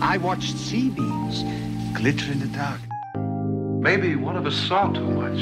[0.00, 1.42] I watched sea beams
[1.92, 2.80] glitter in the dark.
[3.80, 5.38] Maybe one of us saw too much.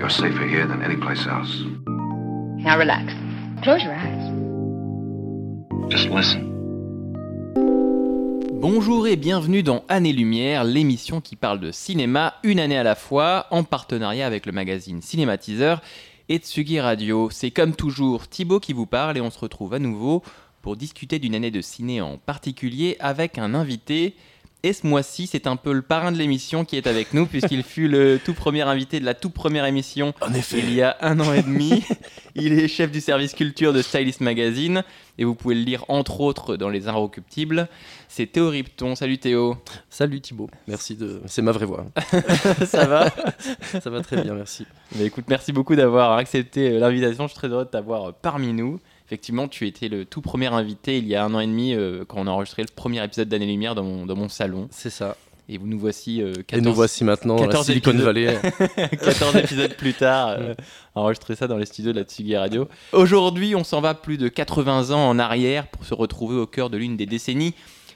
[0.00, 1.62] You're safer here than any place else.
[2.58, 3.12] Now relax.
[3.62, 4.32] Close your eyes.
[5.90, 6.48] Just listen.
[8.60, 13.46] Bonjour et bienvenue dans Année-Lumière, l'émission qui parle de cinéma une année à la fois,
[13.52, 15.82] en partenariat avec le magazine Cinématiseur
[16.28, 17.30] et Tsugi Radio.
[17.30, 20.24] C'est comme toujours Thibaut qui vous parle et on se retrouve à nouveau
[20.62, 24.14] pour discuter d'une année de ciné en particulier avec un invité.
[24.62, 27.62] Et ce mois-ci, c'est un peu le parrain de l'émission qui est avec nous, puisqu'il
[27.62, 30.58] fut le tout premier invité de la toute première émission En effet.
[30.58, 31.82] il y a un an et demi.
[32.34, 34.82] il est chef du service culture de Stylist Magazine,
[35.16, 37.68] et vous pouvez le lire entre autres dans Les Inrecuptibles.
[38.08, 38.94] C'est Théo Ripton.
[38.96, 39.56] Salut Théo.
[39.88, 41.22] Salut Thibaut, merci de.
[41.26, 41.86] C'est ma vraie voix.
[42.66, 43.08] Ça va?
[43.80, 44.66] Ça va très bien, merci.
[44.96, 47.26] Mais écoute, merci beaucoup d'avoir accepté l'invitation.
[47.26, 48.78] Je suis très heureux de t'avoir parmi nous.
[49.10, 52.04] Effectivement, tu étais le tout premier invité il y a un an et demi euh,
[52.06, 54.68] quand on a enregistré le premier épisode d'Année Lumière dans mon, dans mon salon.
[54.70, 55.16] C'est ça.
[55.48, 58.06] Et vous nous voici euh, 14, Et nous voici maintenant à la 14 Silicon épisodes.
[58.06, 58.38] Valley.
[59.02, 60.54] 14 épisodes plus tard, euh,
[60.94, 62.68] à enregistrer ça dans les studios de la Tsugi Radio.
[62.92, 66.70] Aujourd'hui, on s'en va plus de 80 ans en arrière pour se retrouver au cœur
[66.70, 67.54] de l'une des décennies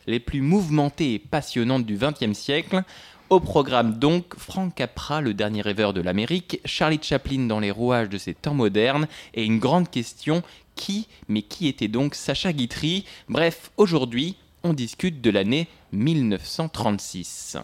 [0.08, 2.82] les plus mouvementées et passionnantes du XXe siècle.
[3.30, 8.10] Au programme donc, Frank Capra, le dernier rêveur de l'Amérique, Charlie Chaplin dans les rouages
[8.10, 10.42] de ces temps modernes, et une grande question,
[10.74, 17.58] qui, mais qui était donc Sacha Guitry Bref, aujourd'hui, on discute de l'année 1936.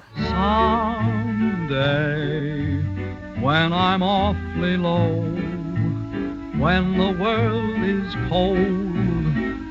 [1.40, 1.90] Someday,
[3.40, 5.22] when I'm awfully low,
[6.58, 8.58] when the world is cold,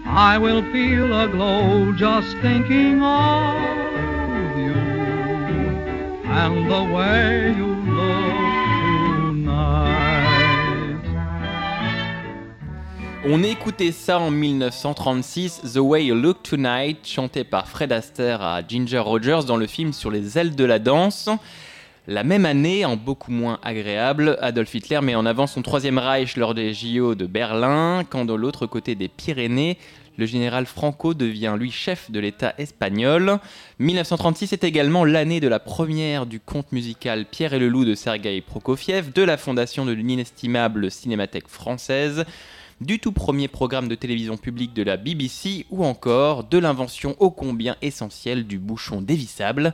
[0.05, 3.55] I will feel a glow just thinking of
[4.57, 4.73] you
[6.25, 8.28] and the way you look
[13.25, 18.61] On écoutait ça en 1936, The Way You Look Tonight, chanté par Fred Astaire à
[18.65, 21.29] Ginger Rogers dans le film Sur les ailes de la danse.
[22.07, 26.37] La même année, en beaucoup moins agréable, Adolf Hitler met en avant son troisième Reich
[26.37, 29.77] lors des JO de Berlin, quand de l'autre côté des Pyrénées,
[30.17, 33.39] le général Franco devient lui chef de l'État espagnol.
[33.79, 37.95] 1936 est également l'année de la première du conte musical Pierre et le loup de
[37.95, 42.25] Sergueï Prokofiev, de la fondation de l'inestimable Cinémathèque française,
[42.81, 47.29] du tout premier programme de télévision publique de la BBC ou encore de l'invention ô
[47.29, 49.73] combien essentielle du bouchon dévissable.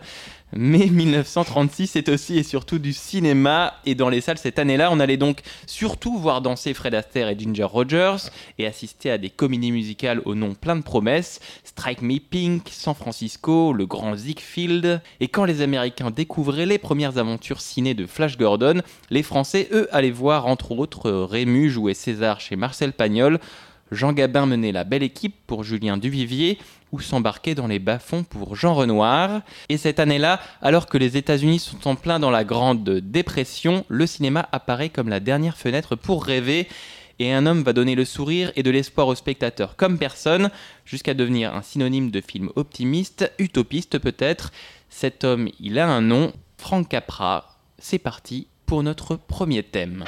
[0.57, 3.73] Mais 1936 c'est aussi et surtout du cinéma.
[3.85, 7.37] Et dans les salles cette année-là on allait donc surtout voir danser Fred Astaire et
[7.37, 12.19] Ginger Rogers et assister à des comédies musicales au nom plein de promesses, Strike Me
[12.19, 15.01] Pink, San Francisco, Le Grand Ziegfeld.
[15.19, 19.89] Et quand les Américains découvraient les premières aventures ciné de Flash Gordon, les Français eux
[19.91, 23.39] allaient voir entre autres Rému jouer César chez Marcel Pagnol,
[23.91, 26.57] Jean Gabin menait la belle équipe pour Julien Duvivier
[27.03, 29.41] s'embarquer dans les bas-fonds pour Jean Renoir.
[29.69, 34.07] Et cette année-là, alors que les États-Unis sont en plein dans la Grande Dépression, le
[34.07, 36.67] cinéma apparaît comme la dernière fenêtre pour rêver.
[37.19, 40.49] Et un homme va donner le sourire et de l'espoir aux spectateurs comme personne,
[40.83, 44.51] jusqu'à devenir un synonyme de film optimiste, utopiste peut-être.
[44.89, 47.57] Cet homme, il a un nom, Frank Capra.
[47.79, 50.03] C'est parti pour notre premier thème.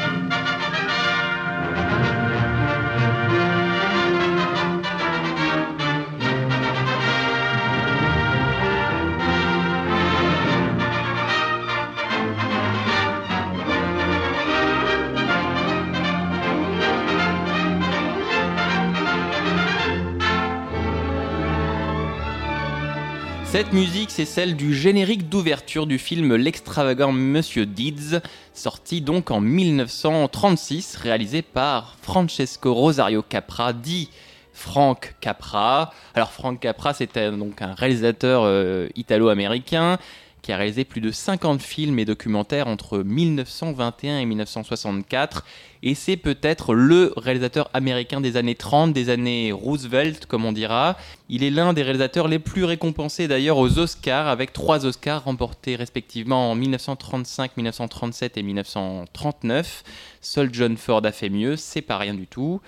[23.57, 28.19] Cette musique, c'est celle du générique d'ouverture du film L'extravagant Monsieur Deeds,
[28.53, 34.11] sorti donc en 1936, réalisé par Francesco Rosario Capra, dit
[34.53, 35.91] Frank Capra.
[36.13, 39.97] Alors Frank Capra, c'était donc un réalisateur euh, italo-américain
[40.41, 45.45] qui a réalisé plus de 50 films et documentaires entre 1921 et 1964.
[45.83, 50.97] Et c'est peut-être le réalisateur américain des années 30, des années Roosevelt, comme on dira.
[51.29, 55.75] Il est l'un des réalisateurs les plus récompensés d'ailleurs aux Oscars, avec trois Oscars remportés
[55.75, 59.83] respectivement en 1935, 1937 et 1939.
[60.21, 62.61] Seul John Ford a fait mieux, c'est pas rien du tout.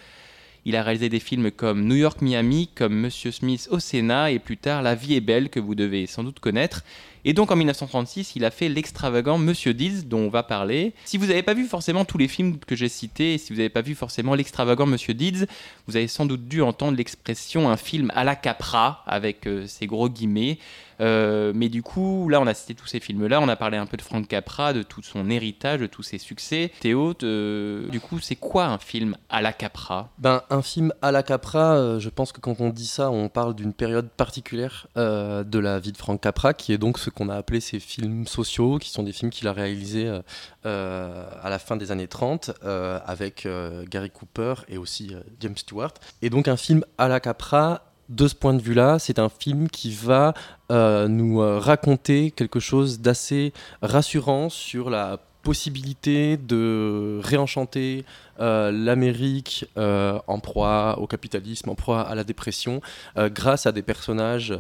[0.65, 4.39] Il a réalisé des films comme New York Miami, comme Monsieur Smith au Sénat et
[4.39, 6.83] plus tard La vie est belle que vous devez sans doute connaître.
[7.25, 10.93] Et donc en 1936, il a fait l'extravagant Monsieur Deeds dont on va parler.
[11.05, 13.57] Si vous n'avez pas vu forcément tous les films que j'ai cités, et si vous
[13.57, 15.45] n'avez pas vu forcément l'extravagant Monsieur Deeds,
[15.87, 19.87] vous avez sans doute dû entendre l'expression un film à la Capra avec euh, ces
[19.87, 20.59] gros guillemets.
[21.01, 23.85] Euh, mais du coup, là, on a cité tous ces films-là, on a parlé un
[23.85, 26.71] peu de Frank Capra, de tout son héritage, de tous ses succès.
[26.79, 30.09] Théo, du coup, c'est quoi un film à la Capra?
[30.17, 33.29] Ben, un film à la Capra, euh, je pense que quand on dit ça, on
[33.29, 37.09] parle d'une période particulière euh, de la vie de Frank Capra, qui est donc ce
[37.19, 40.21] qu'on a appelé ces films sociaux, qui sont des films qu'il a réalisés euh,
[40.65, 43.47] euh, à la fin des années 30 euh, avec
[43.89, 45.93] Gary Cooper et aussi James Stewart.
[46.21, 49.69] Et donc un film à la Capra, de ce point de vue-là, c'est un film
[49.69, 50.33] qui va
[50.69, 58.05] nous raconter quelque chose d'assez rassurant sur la possibilité de réenchanter
[58.39, 62.81] euh, l'Amérique euh, en proie au capitalisme, en proie à la dépression,
[63.17, 64.53] euh, grâce à des personnages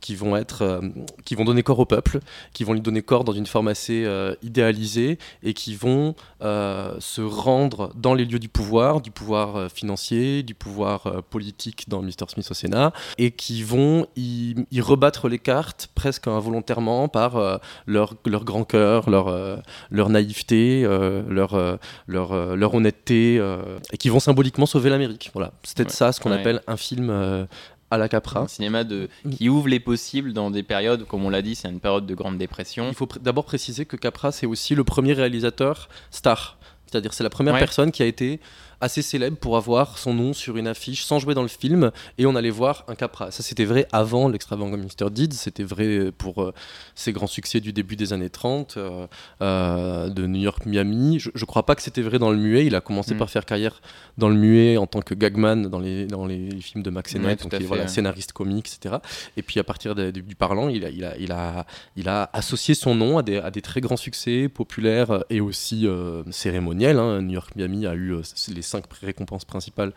[0.00, 0.80] qui vont être,
[1.24, 2.20] qui vont donner corps au peuple,
[2.52, 4.06] qui vont lui donner corps dans une forme assez
[4.42, 10.54] idéalisée et qui vont se rendre dans les lieux du pouvoir, du pouvoir financier, du
[10.54, 12.28] pouvoir politique dans Mr.
[12.28, 18.64] Smith au Sénat, et qui vont y, rebattre les cartes presque involontairement par leur, grand
[18.64, 20.82] cœur, leur, naïveté,
[21.28, 25.30] leur honnêteté, euh, et qui vont symboliquement sauver l'Amérique.
[25.34, 25.94] Voilà, peut-être Ouais.
[25.94, 26.36] ça ce qu'on Ouais.
[26.40, 27.44] appelle un film euh,
[27.90, 28.40] à la Capra.
[28.40, 31.68] Un cinéma de, qui ouvre les possibles dans des périodes, comme on l'a dit, c'est
[31.68, 32.88] une période de grande dépression.
[32.88, 36.58] Il faut pr- d'abord préciser que Capra, c'est aussi le premier réalisateur star.
[36.86, 37.60] C'est-à-dire, c'est la première Ouais.
[37.60, 38.40] personne qui a été
[38.80, 42.26] assez célèbre pour avoir son nom sur une affiche sans jouer dans le film et
[42.26, 43.30] on allait voir un Capra.
[43.30, 45.10] Ça, c'était vrai avant l'extravagant Mr.
[45.10, 46.52] Deeds, c'était vrai pour euh,
[46.94, 49.06] ses grands succès du début des années 30, euh,
[49.42, 51.18] euh, de New York, Miami.
[51.18, 52.66] Je, je crois pas que c'était vrai dans le muet.
[52.66, 53.18] Il a commencé Mm.
[53.18, 53.80] par faire carrière
[54.18, 57.20] dans le muet en tant que gagman dans les, dans les films de Max Ouais,
[57.20, 57.88] Sennett, tout donc il voilà, ouais.
[57.88, 58.96] scénariste comique, etc.
[59.36, 62.08] Et puis à partir de- du, du parlant, il a, il, a, il, a, il
[62.08, 66.22] a associé son nom à des, à des très grands succès populaires et aussi euh,
[66.30, 66.98] cérémoniels.
[66.98, 67.22] hein.
[67.22, 68.14] New York Miami a eu
[68.54, 69.92] les cinq récompenses principales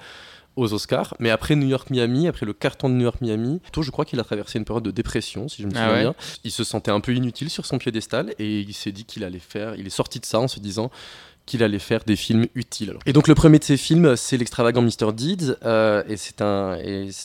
[0.55, 1.15] aux Oscars.
[1.19, 4.03] Mais après New York Miami, après le carton de New York Miami, plutôt, je crois
[4.05, 6.15] qu'il a traversé une période de dépression, si je me Ah souviens ouais bien.
[6.43, 9.39] Il se sentait un peu inutile sur son piédestal et il s'est dit qu'il allait
[9.39, 9.75] faire.
[9.75, 10.91] Il est sorti de ça en se disant
[11.45, 12.93] qu'il allait faire des films utiles.
[13.07, 15.13] Et donc le premier de ces films, c'est l'extravagant Mr.
[15.13, 16.77] Deeds, euh, et c'est un,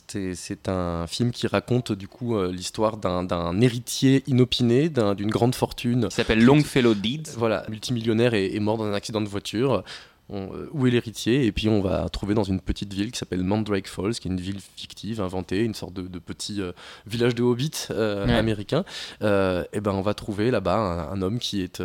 [0.06, 5.54] c'est un film qui raconte du coup euh, l'histoire d'un héritier inopiné, d'un- d'une grande
[5.54, 7.32] fortune, Qui s'appelle Longfellow Deeds.
[7.36, 9.84] voilà, multimillionnaire et, et mort dans un accident de voiture.
[10.30, 13.18] On- euh, où est l'héritier Et puis on va trouver dans une petite ville qui
[13.18, 16.72] s'appelle Mandrake Falls, qui est une ville fictive, inventée, une sorte de, de petit euh,
[17.06, 18.32] village de hobbits euh, Ouais.
[18.34, 18.84] américain.
[19.22, 21.82] Euh, et ben on va trouver là-bas un, un homme qui est,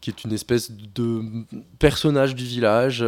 [0.00, 1.22] qui est une espèce de
[1.80, 3.04] personnage du village,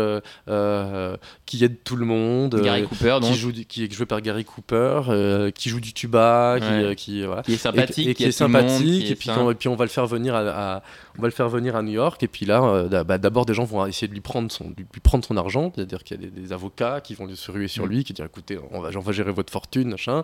[1.46, 4.44] qui aide tout le monde, Gary Cooper, donc, qui, joue qui est joué par Gary
[4.44, 6.96] Cooper, qui joue du tuba, qui, Ouais.
[6.96, 9.68] qui voilà qui est sympathique, et, et qui est monde, sympathique et puis, et puis
[9.68, 10.82] on va le faire venir à, à-
[11.18, 13.64] on va le faire venir à New York et puis là bah, d'abord des gens
[13.64, 16.28] vont essayer de lui prendre son de lui prendre son argent c'est-à-dire qu'il y a
[16.28, 17.88] des, des avocats qui vont se ruer sur Mm.
[17.88, 20.22] lui qui disent écoutez on va, on va gérer votre fortune machin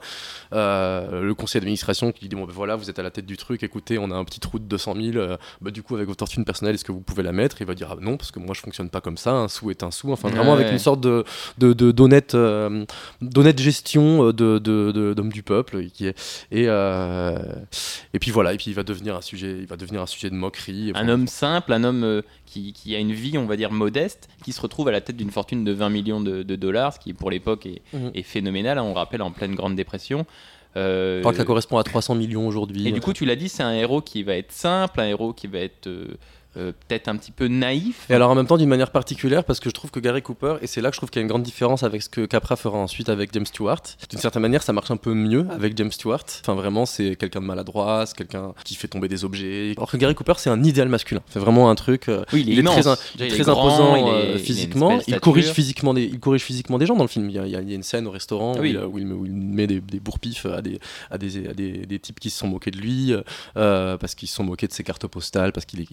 [0.53, 3.37] Euh, le conseil d'administration qui dit bon ben voilà vous êtes à la tête du
[3.37, 6.07] truc écoutez on a un petit trou de 200 000 euh, bah, du coup avec
[6.09, 7.61] votre fortune personnelle est-ce que vous pouvez la mettre?
[7.61, 9.71] Il va dire ah, non parce que moi je fonctionne pas comme ça un sou
[9.71, 10.61] est un sou enfin vraiment Ouais.
[10.61, 11.25] avec une sorte de
[11.59, 12.85] d'honnête euh,
[13.21, 16.17] d'honnête gestion euh, de d'homme du peuple qui est
[16.51, 16.65] et
[18.15, 20.31] et puis voilà et puis il va devenir un sujet il va devenir un sujet
[20.31, 23.71] de moquerie Un homme simple, un homme qui, qui a une vie, on va dire,
[23.71, 26.93] modeste, qui se retrouve à la tête d'une fortune de 20 millions de, de dollars,
[26.95, 28.11] ce qui pour l'époque est, Mhm.
[28.15, 30.27] est phénoménal, hein, on rappelle, en pleine grande dépression.
[30.77, 33.37] Euh, je crois que ça correspond à 300 millions aujourd'hui et du coup, tu l'as
[33.37, 36.07] dit, c'est un héros qui va être simple, un héros qui va être euh,
[36.57, 38.07] euh, peut-être un petit peu naïf.
[38.11, 40.57] Et alors en même temps d'une manière particulière parce que je trouve que Gary Cooper
[40.63, 42.25] et c'est là que je trouve qu'il y a une grande différence avec ce que
[42.27, 43.81] Capra fera ensuite avec James Stewart.
[44.11, 46.25] D'une certaine manière ça marche un peu mieux avec James Stewart.
[46.41, 49.75] Enfin vraiment c'est quelqu'un de maladroit, c'est quelqu'un qui fait tomber des objets.
[49.77, 51.21] Alors que Gary Cooper c'est un idéal masculin.
[51.29, 52.09] C'est vraiment un truc.
[52.09, 52.75] euh, oui, il est, il est immense.
[52.75, 54.99] très, Déjà, il est très grand, imposant il est- euh, physiquement.
[55.07, 57.29] Il, corrige physiquement des, il corrige physiquement des gens dans le film.
[57.31, 58.77] Il y a, y une scène au restaurant Oui.
[58.77, 60.79] où, il, où met, où il met des, des bourre-pifs à des,
[61.11, 63.13] à des, à des, des types qui se sont moqués de lui
[63.57, 65.87] euh, parce qu'ils se sont moqués de ses cartes postales parce qu'il est,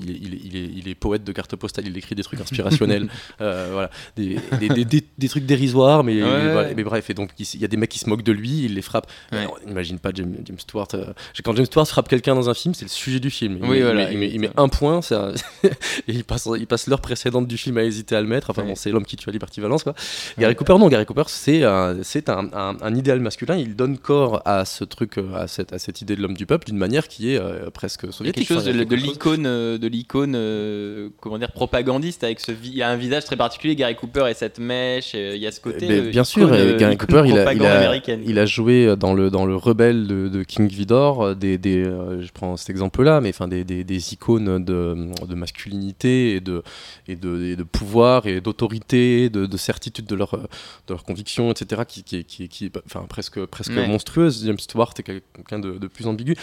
[0.56, 1.86] il est, il poète de cartes postales.
[1.88, 3.08] Il écrit des trucs inspirationnels.
[3.42, 6.70] euh, voilà, des, des, des, des- des trucs dérisoires, mais, Ouais, mais voilà.
[6.70, 6.74] ouais.
[6.76, 7.10] mais bref.
[7.10, 9.08] Et donc il y a des mecs qui se moquent de lui, il les frappe.
[9.32, 9.40] Ouais.
[9.40, 10.88] Alors, imagine pas James, James Stewart.
[10.94, 11.06] euh,
[11.44, 13.58] quand James Stewart frappe quelqu'un dans un film, c'est le sujet du film.
[13.62, 15.00] Il, Oui, met, voilà, il, met, il met- il- il met un point,
[15.64, 15.70] et
[16.08, 18.50] il passe, il passe l'heure précédente du film à hésiter à le mettre.
[18.50, 18.70] Enfin Ouais.
[18.70, 19.94] bon, c'est l'homme qui tue à Liberty Valence quoi.
[20.38, 21.98] Gary Cooper, non, Gary Cooper, c'est un,
[22.28, 23.56] un, un- un idéal masculin.
[23.58, 26.46] Il donne corps à ce truc, euh, à cette, à cette idée de l'homme du
[26.46, 28.48] peuple d'une manière qui est euh, presque Il y a soviétique.
[28.48, 31.10] quelque chose Enfin, il y de, a de quelque chose- l'icône, euh, de l'icône euh,
[31.22, 32.52] comment dire, propagandiste avec ce.
[32.64, 35.14] Il a un visage très particulier, Gary Cooper et cette mèche.
[35.16, 35.88] euh, Il y a ce côté.
[35.88, 38.22] Ben, euh, bien sûr, et Gary Cooper, il a, il, propagande a, américaine.
[38.26, 42.32] il a joué dans le, dans le Rebelle de, de King Vidor, des, des, je
[42.34, 44.96] prends cet exemple-là, mais enfin des, des, des icônes de,
[45.28, 46.62] de masculinité et de,
[47.08, 51.52] et de, et de pouvoir et d'autorité, de, de certitude de leur, de leur conviction,
[51.52, 53.88] etc., qui, qui, qui, qui est enfin, presque, presque Ouais.
[53.88, 54.44] monstrueuse.
[54.46, 56.36] James Stewart est quelqu'un de, de plus ambigu.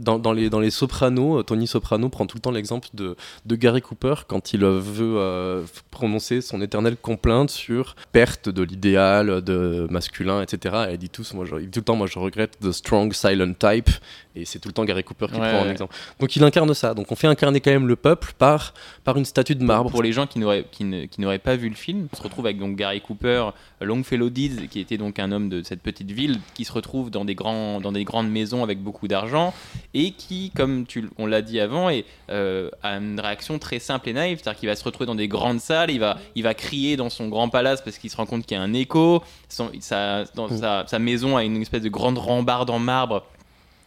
[0.00, 3.16] Dans, dans, les, dans les Sopranos, Tony Soprano prend tout le temps l'exemple de,
[3.46, 9.42] de Gary Cooper quand il veut euh, prononcer son éternelle complainte sur perte de l'idéal
[9.42, 10.86] de masculin, etc.
[10.90, 12.72] Et il dit, tous, moi, je, il dit tout le temps, moi je regrette the
[12.72, 13.90] strong silent type,
[14.36, 15.94] et c'est tout le temps Gary Cooper qui Ouais, prend en exemple.
[16.20, 16.94] Donc il incarne ça.
[16.94, 19.90] Donc on fait incarner quand même le peuple par, par une statue de marbre.
[19.90, 22.22] Pour les gens qui n'auraient qui ne- qui n'auraient pas vu le film, on se
[22.22, 23.46] retrouve avec donc Gary Cooper,
[23.80, 27.24] Longfellow Deeds, qui était donc un homme de cette petite ville, qui se retrouve dans
[27.24, 29.54] des, grands, dans des grandes maisons avec beaucoup d'argent,
[29.94, 34.08] et qui, comme tu, on l'a dit avant, est, euh, a une réaction très simple
[34.08, 36.54] et naïve, c'est-à-dire qu'il va se retrouver dans des grandes salles, il va, il va
[36.54, 39.22] crier dans son grand palace parce qu'il se rend compte qu'il y a un écho,
[39.48, 40.58] son- sa, dans Mm.
[40.58, 43.24] sa, sa maison a une espèce de grande rambarde en marbre.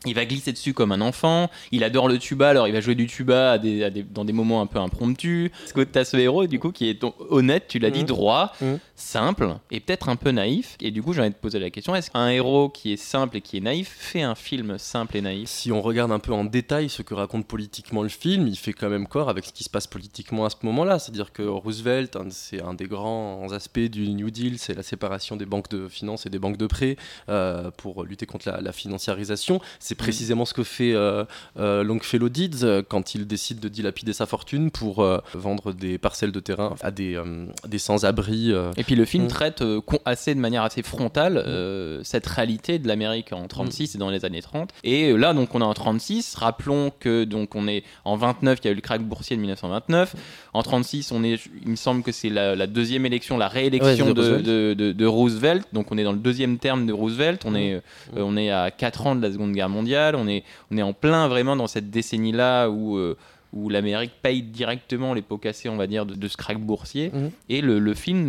[0.05, 1.49] Il va glisser dessus comme un enfant.
[1.71, 4.25] Il adore le tuba, alors il va jouer du tuba à des, à des- dans
[4.25, 5.49] des moments un peu impromptus.
[5.59, 8.05] Parce que t'as ce héros, du coup, qui est honnête, tu l'as dit, Mhm.
[8.07, 8.79] droit, Mhm.
[8.95, 10.75] simple et peut-être un peu naïf.
[10.81, 12.97] Et du coup, j'ai envie de te poser la question est-ce qu'un héros qui est
[12.97, 15.49] simple et qui est naïf fait un film simple et naïf?
[15.49, 18.73] Si on regarde un peu en détail ce que raconte politiquement le film, il fait
[18.73, 20.99] quand même corps avec ce qui se passe politiquement à ce moment-là.
[20.99, 25.45] C'est-à-dire que Roosevelt, c'est un des grands aspects du New Deal, c'est la séparation des
[25.45, 26.97] banques de finances et des banques de prêt
[27.29, 29.59] euh, pour lutter contre la, la financiarisation.
[29.79, 31.25] C'est précisément ce que fait euh,
[31.59, 36.31] euh, Longfellow Deeds euh, quand il décide de dilapider sa fortune pour vendre des parcelles
[36.31, 37.19] de terrain à des,
[37.67, 38.51] des sans-abri.
[38.77, 39.27] Et puis le film Mm.
[39.27, 39.63] traite
[40.05, 44.25] assez de manière assez frontale euh, cette réalité de l'Amérique en 36 et dans les
[44.25, 44.69] années 30.
[44.83, 46.35] Et là donc on est en 36.
[46.35, 49.41] Rappelons que donc on est en 29, il y a eu le crack boursier de
[49.41, 50.15] 1929.
[50.53, 54.07] En 36, on est, il me semble que c'est la, la deuxième élection, la réélection
[54.07, 54.45] Ouais, de de, Roosevelt.
[54.45, 55.67] de- de- de Roosevelt.
[55.73, 57.43] Donc on est dans le deuxième terme de Roosevelt.
[57.45, 57.79] On est, euh,
[58.15, 59.82] on est à 4 ans de la Seconde Guerre mondiale.
[60.15, 63.15] On est, on est en plein vraiment dans cette décennie là où euh,
[63.55, 67.11] où l'Amérique paye directement les pots cassés, on va dire, de, de ce crack boursier.
[67.13, 67.29] Mhm.
[67.49, 68.25] Et le, le film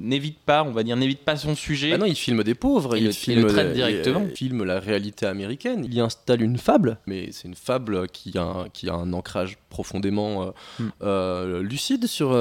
[0.00, 1.92] n'évite pas, on va dire, n'évite pas son sujet.
[1.94, 4.26] Ah non, il filme des pauvres, il, filme le traite directement.
[4.28, 5.82] il filme la réalité américaine.
[5.86, 9.14] Il y installe une fable, mais c'est une fable qui a un, qui a un
[9.14, 10.88] ancrage profondément euh, Hmm.
[11.02, 12.34] euh, lucide sur.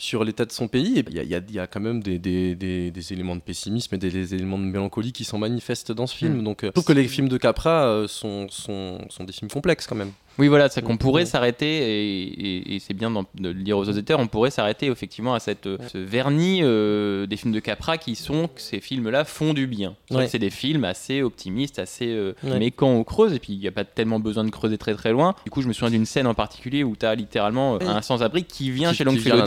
[0.00, 1.80] Sur l'état de son pays, il y a, il y a- il y a quand
[1.80, 5.38] même des, des- des- des éléments de pessimisme et des, éléments de mélancolie qui sont
[5.38, 6.38] manifestes dans ce film.
[6.38, 6.44] Hmm.
[6.44, 9.50] Donc, euh, je trouve que les films de Capra euh, sont, sont, sont des films
[9.50, 10.12] complexes quand même.
[10.38, 13.88] Oui, voilà, c'est qu'on pourrait s'arrêter, et, et- et c'est bien de le dire aux
[13.88, 17.98] auditeurs, on pourrait s'arrêter effectivement à cette, euh, ce vernis euh, des films de Capra
[17.98, 19.96] qui sont que ces films-là font du bien.
[20.08, 20.38] C'est Ouais.
[20.38, 22.06] des films assez optimistes, assez.
[22.08, 22.58] euh, Ouais.
[22.58, 24.94] Mais quand on creuse, et puis il n'y a pas tellement besoin de creuser très
[24.94, 27.74] très loin, du coup, je me souviens d'une scène en particulier où tu as littéralement
[27.74, 29.44] euh, un sans-abri qui vient Qui- chez Longfellow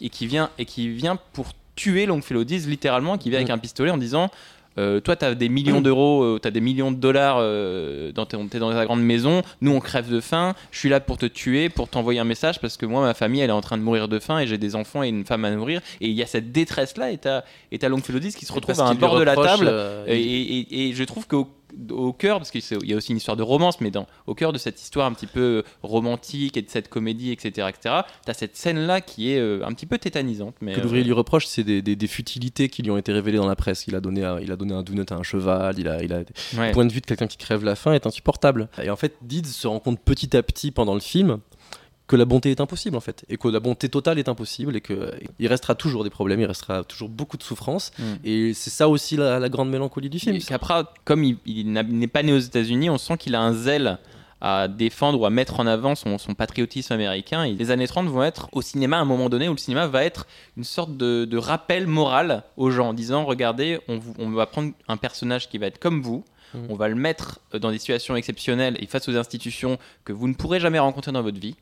[0.00, 3.90] et qui vient et qui vient pour tuer Longfellow littéralement qui vient avec un pistolet
[3.90, 4.30] en disant
[4.78, 8.36] euh, toi t'as des millions d'euros euh, t'as des millions de dollars euh, dans t'es
[8.58, 9.42] dans ta grande maison.
[9.60, 10.54] Nous on crève de faim.
[10.70, 13.40] Je suis là pour te tuer pour t'envoyer un message parce que moi ma famille
[13.40, 15.44] elle est en train de mourir de faim et j'ai des enfants et une femme
[15.44, 15.80] à nourrir.
[16.00, 18.84] Et il y a cette détresse là et t'as et Deeds qui se retrouve à
[18.84, 19.66] un bord de la table.
[19.68, 21.48] euh, et- et je trouve qu'au
[21.90, 24.52] au cœur, parce qu'il y a aussi une histoire de romance, mais dans, au cœur
[24.52, 28.56] de cette histoire un petit peu romantique et de cette comédie, etc., etc., t'as cette
[28.56, 30.54] scène-là qui est euh, un petit peu tétanisante.
[30.60, 33.12] Mais, que euh, l'ouvrier lui reproche, c'est des, des- des futilités qui lui ont été
[33.12, 33.86] révélées dans la presse.
[33.86, 36.12] Il a donné, un, il a donné un donut à un cheval, il a, il
[36.12, 36.18] a,
[36.56, 36.68] ouais.
[36.68, 38.68] Le point de vue de quelqu'un qui crève la faim est insupportable.
[38.82, 41.38] Et en fait, Deeds se rend compte petit à petit pendant le film
[42.10, 44.80] que la bonté est impossible en fait, et que la bonté totale est impossible, et
[44.80, 48.02] qu'il restera toujours des problèmes, il restera toujours beaucoup de souffrance, Mm.
[48.24, 50.34] et c'est ça aussi la, la grande mélancolie du film.
[50.36, 53.98] Et Capra, comme il, n'est pas né aux États-Unis, on sent qu'il a un zèle
[54.42, 57.44] à défendre ou à mettre en avant son, son patriotisme américain.
[57.44, 59.86] Et les années 30 vont être au cinéma à un moment donné où le cinéma
[59.86, 60.26] va être
[60.56, 64.46] une sorte de, de rappel moral aux gens en disant regardez, on, vous- on va
[64.46, 66.24] prendre un personnage qui va être comme vous.
[66.54, 66.66] Mhm.
[66.70, 70.34] On va le mettre dans des situations exceptionnelles et face aux institutions que vous ne
[70.34, 71.54] pourrez jamais rencontrer dans votre vie.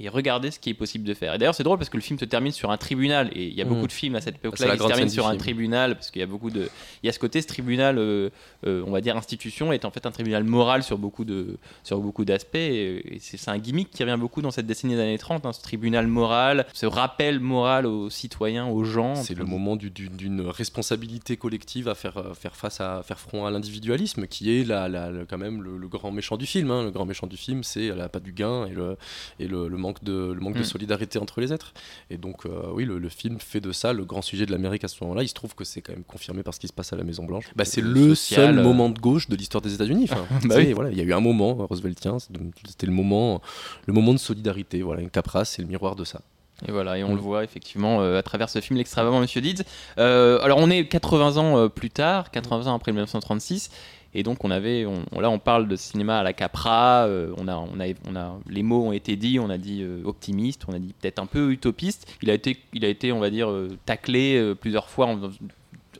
[0.00, 1.34] Et regardez ce qui est possible de faire.
[1.34, 3.30] Et d'ailleurs, c'est drôle parce que le film se termine sur un tribunal.
[3.34, 3.74] Et il y a Mhm.
[3.74, 5.40] beaucoup de films à cette époque-là qui se terminent sur un film.
[5.40, 6.68] tribunal parce qu'il y a beaucoup de.
[7.02, 8.30] Il y a ce côté, ce tribunal, euh,
[8.66, 11.98] euh, on va dire institution, est en fait un tribunal moral sur beaucoup de sur
[12.00, 12.54] beaucoup d'aspects.
[12.54, 15.52] Et, et c'est un gimmick qui revient beaucoup dans cette décennie des années 30, hein,
[15.52, 19.16] ce tribunal moral, ce rappel moral aux citoyens, aux gens.
[19.16, 23.18] C'est le moment du- du- d'une responsabilité collective à faire, euh, faire face à faire
[23.18, 24.88] front à l'individualisme, qui est la,
[25.28, 26.70] quand même le, le grand méchant du film.
[26.70, 26.84] hein.
[26.84, 28.96] Le grand méchant du film, c'est la pas du gain et le,
[29.40, 30.64] et le, le manque de, le manque de Mm.
[30.64, 31.72] solidarité entre les êtres.
[32.10, 34.84] Et donc, euh, oui, le, le film fait de ça le grand sujet de l'Amérique
[34.84, 35.22] à ce moment-là.
[35.22, 37.04] Il se trouve que c'est quand même confirmé par ce qui se passe à la
[37.04, 37.44] Maison Blanche.
[37.56, 40.08] Bah, c'est Le social, seul euh, moment de gauche de l'histoire des États-Unis.
[40.10, 40.72] Enfin, Bah oui.
[40.72, 43.40] voilà, il y a eu un moment Rooseveltien, c'était le moment,
[43.86, 44.82] le moment de solidarité.
[44.82, 46.20] Voilà, une Capra, c'est le miroir de ça.
[46.66, 47.16] Et voilà, et on Mm.
[47.16, 49.62] le voit effectivement euh, à travers ce film, l'extravagant Monsieur Deeds.
[49.98, 53.70] Euh, alors on est 80 ans euh, plus tard, 80 ans après 1936,
[54.14, 57.46] et donc on avait, on, là on parle de cinéma à la Capra, euh, on
[57.46, 60.64] a, on a, on a, les mots ont été dits, on a dit euh, optimiste,
[60.66, 62.10] on a dit peut-être un peu utopiste.
[62.22, 65.06] Il a été, il a été, on va dire, euh, taclé plusieurs fois.
[65.06, 65.18] En,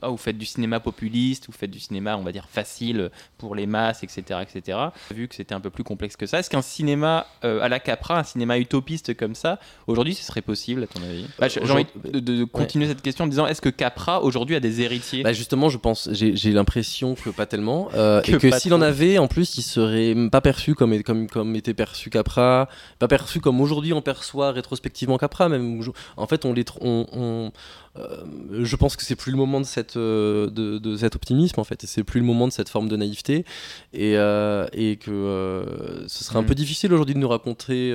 [0.01, 3.55] ah, vous faites du cinéma populiste, vous faites du cinéma, on va dire, facile pour
[3.55, 4.39] les masses, etc.
[4.41, 4.77] etc.
[5.13, 7.79] Vu que c'était un peu plus complexe que ça, est-ce qu'un cinéma euh, à la
[7.79, 11.25] Capra, un cinéma utopiste comme ça, aujourd'hui, ce serait possible, à ton avis?
[11.37, 14.81] Bah, J'ai envie de, continuer cette question en disant est-ce que Capra, aujourd'hui, a des
[14.81, 15.23] héritiers?
[15.23, 18.81] Bah justement, je pense, j'ai l'impression que pas tellement, euh, Que et que s'il en
[18.81, 22.67] avait, en plus, il serait pas perçu comme comme comme était perçu Capra,
[22.99, 25.49] pas perçu comme aujourd'hui on perçoit rétrospectivement Capra.
[25.49, 25.81] Même
[26.17, 27.51] en fait, on les on-
[27.97, 28.23] euh,
[28.63, 31.63] je pense que c'est plus le moment de cette euh, de, de cet optimisme en
[31.63, 33.45] fait, et c'est plus le moment de cette forme de naïveté,
[33.93, 36.45] et euh, et que euh, ce serait un Mm.
[36.45, 37.91] peu difficile aujourd'hui de nous raconter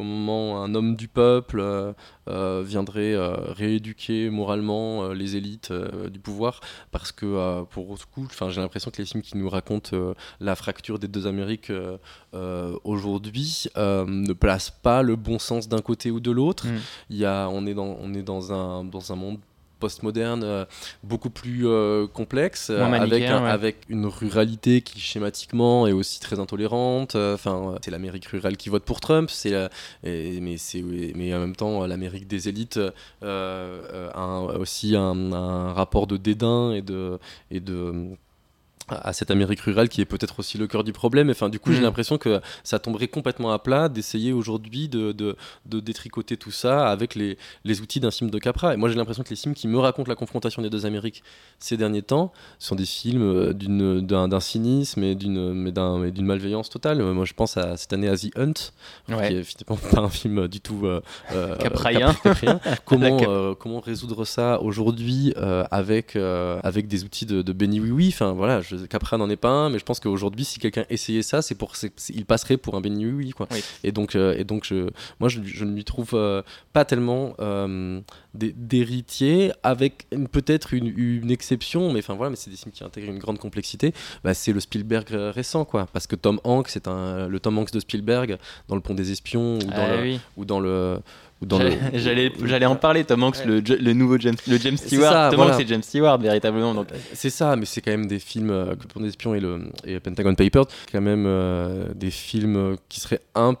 [0.00, 1.92] comment un homme du peuple euh,
[2.28, 5.74] euh, viendrait euh, rééduquer moralement les élites
[6.10, 9.50] du pouvoir parce que pour le coup enfin j'ai l'impression que les films qui nous
[9.50, 11.70] racontent la fracture des deux Amériques
[12.84, 16.66] aujourd'hui ne placent pas le bon sens d'un côté ou de l'autre
[17.10, 17.24] Mm.
[17.52, 19.38] on est dans on est dans un dans un monde
[19.80, 20.64] postmoderne euh,
[21.02, 23.50] beaucoup plus euh, complexe euh, avec, manichéen, un- ouais.
[23.50, 28.84] avec une ruralité qui schématiquement est aussi très intolérante enfin c'est l'Amérique rurale qui vote
[28.84, 29.54] pour Trump c'est
[30.04, 32.78] mais c'est mais en même temps l'Amérique des élites
[33.22, 37.18] a un- aussi un, un rapport de dédain et de
[37.50, 37.92] et de
[39.02, 41.30] à cette Amérique rurale qui est peut-être aussi le cœur du problème.
[41.30, 41.84] Enfin, du coup, j'ai Mm.
[41.84, 46.88] l'impression que ça tomberait complètement à plat d'essayer aujourd'hui de, de, de détricoter tout ça
[46.88, 48.74] avec les, les outils d'un film de Capra.
[48.74, 51.22] Et moi, j'ai l'impression que les films qui me racontent la confrontation des deux Amériques
[51.58, 53.52] ces derniers temps sont des films euh,
[54.00, 55.70] d'un d'un cynisme et d'une
[56.10, 57.00] d'une malveillance totale.
[57.00, 58.52] Euh, Moi, je pense à cette année à The Hunt,
[59.08, 59.28] Ouais.
[59.28, 61.00] qui est finalement pas un film du tout euh,
[61.32, 62.12] euh, Capraien.
[62.14, 62.60] cap- caprien.
[62.84, 67.80] comment, euh, comment résoudre ça aujourd'hui euh, avec, euh, avec des outils de, de Benny
[67.80, 70.58] Oui Oui Enfin voilà, je, Capra n'en est pas un, mais je pense qu'aujourd'hui, si
[70.58, 73.46] quelqu'un essayait ça, c'est pour, c'est- il passerait pour un Benny Oui quoi.
[73.50, 73.62] Oui.
[73.84, 74.88] Et donc, euh, et donc je,
[75.20, 78.00] moi, je, je ne lui trouve euh, pas tellement euh,
[78.34, 82.82] d'hé- d'héritier, avec peut-être une, une exception, mais enfin voilà, mais c'est des films qui
[82.84, 83.92] intègrent une grande complexité.
[84.24, 87.72] Bah, c'est le Spielberg récent, quoi, parce que Tom Hanks, c'est un le Tom Hanks
[87.72, 88.36] de Spielberg
[88.68, 90.20] dans Le Pont des Espions ou dans Ah le, oui.
[90.36, 90.98] ou dans le ou dans
[91.94, 93.46] J'allais- le en parler, Tom Hanks, Ouais.
[93.46, 95.10] le, le nouveau James, le James Stewart.
[95.12, 95.54] ça, Tom voilà.
[95.54, 96.74] Hanks, c'est James Stewart, véritablement.
[96.74, 99.98] Donc, C'est ça, mais c'est quand même des films, euh, des espions et, le, et
[100.00, 103.60] Pentagon Papers, quand même euh, des films euh, qui seraient un peu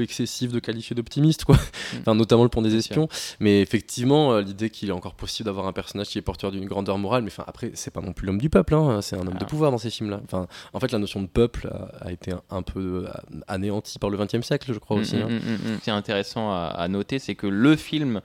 [0.00, 1.56] excessifs de qualifier d'optimistes, quoi.
[2.00, 3.08] enfin, notamment le Pont des Espions.
[3.40, 6.66] Mais effectivement, euh, l'idée qu'il est encore possible d'avoir un personnage qui est porteur d'une
[6.66, 9.20] grandeur morale, mais enfin, après, c'est pas non plus l'homme du peuple, hein, c'est un
[9.26, 9.44] homme de Ah.
[9.46, 10.20] pouvoir dans ces films-là.
[10.24, 13.10] Enfin, en fait, la notion de peuple a, a été un, un peu euh,
[13.48, 15.16] anéantie par le XXe siècle, je crois aussi.
[15.16, 15.28] Mm, hein.
[15.28, 15.78] mm, mm, mm.
[15.82, 18.20] C'est intéressant à, à noter, c'est que le film,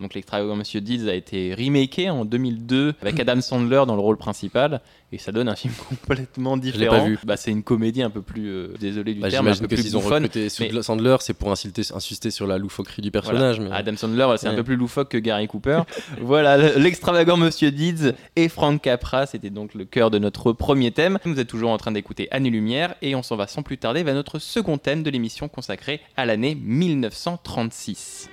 [0.00, 4.16] donc l'extravagant Monsieur Deeds, a été remaké en 2002 avec Adam Sandler dans le rôle
[4.16, 4.80] principal,
[5.12, 6.98] et ça donne un film complètement différent.
[6.98, 7.18] pas vu.
[7.24, 9.74] Bah, c'est une comédie un peu plus, euh, désolé du Bah, terme, un peu que
[9.74, 13.60] plus s'ils ont recruté mais- Sandler, c'est pour insister, insister sur la loufoquerie du personnage.
[13.60, 13.70] mais...
[13.72, 15.82] Adam Sandler, c'est un peu plus loufoque que Gary Cooper.
[16.20, 20.90] voilà, le- l'extravagant Monsieur Deeds et Frank Capra, c'était donc le cœur de notre premier
[20.90, 21.18] thème.
[21.24, 24.02] Vous êtes toujours en train d'écouter Année Lumière et on s'en va sans plus tarder
[24.02, 28.28] vers notre second thème de l'émission consacrée à l'année 1936.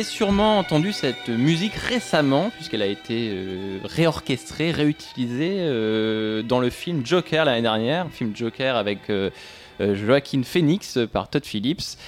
[0.00, 6.70] Avez sûrement entendu cette musique récemment, puisqu'elle a été euh, réorchestrée, réutilisée euh, dans le
[6.70, 9.28] film Joker l'année dernière, film Joker avec euh,
[9.78, 11.98] Joaquin Phoenix par Todd Phillips.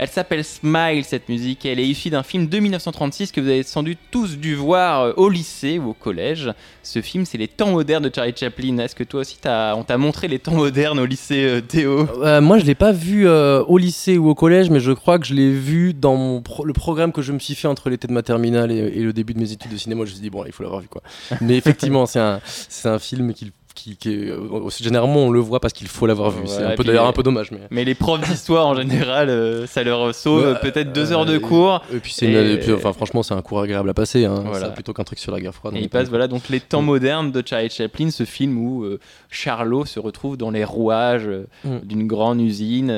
[0.00, 3.62] Elle s'appelle Smile, cette musique, elle est issue d'un film de 1936 que vous avez
[3.62, 6.54] sans doute tous dû voir euh, au lycée ou au collège.
[6.82, 8.78] Ce film, c'est Les temps modernes de Charlie Chaplin.
[8.78, 12.08] Est-ce que toi aussi, on t'a montré les temps modernes au lycée, euh, Théo?
[12.22, 15.26] Euh, moi, je l'ai pas vu au lycée ou au collège, mais je crois que
[15.26, 18.22] je l'ai vu dans le programme que je me suis fait entre l'été de ma
[18.22, 20.06] terminale et, le début de mes études de cinéma.
[20.06, 21.02] Je me suis dit, bon, il faut l'avoir vu, quoi.
[21.42, 22.40] Mais effectivement, c'est un,
[22.84, 26.30] un film qu'il qui, qui est- euh, généralement on le voit parce qu'il faut l'avoir
[26.30, 26.42] vu.
[26.46, 27.60] c'est un peu d'ailleurs un peu dommage, mais.
[27.70, 31.26] Mais les profs d'histoire en général, euh, ça leur sauve Ouais, peut-être deux euh, heures
[31.26, 31.82] de cours.
[31.92, 34.66] Et puis c'est Et- puis, enfin franchement c'est un cours agréable à passer, hein, Voilà.
[34.66, 35.74] ça, plutôt qu'un truc sur la guerre froide.
[35.76, 38.84] Et il passe pas- voilà donc les temps modernes de Charlie Chaplin, ce film où
[38.84, 38.98] euh,
[39.30, 41.28] Charlot se retrouve dans les rouages
[41.64, 41.78] Mm.
[41.84, 42.90] d'une grande usine,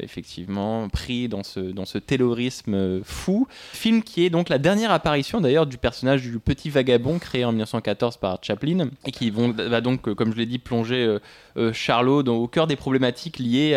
[0.00, 3.46] effectivement pris dans ce dans ce taylorisme fou.
[3.72, 7.50] Film qui est donc la dernière apparition d'ailleurs du personnage du petit vagabond créé en
[7.52, 11.18] 1914 par Chaplin et qui vont, va donc, comme je l'ai dit, plonger euh,
[11.56, 13.74] euh, Charlot au cœur des problématiques liées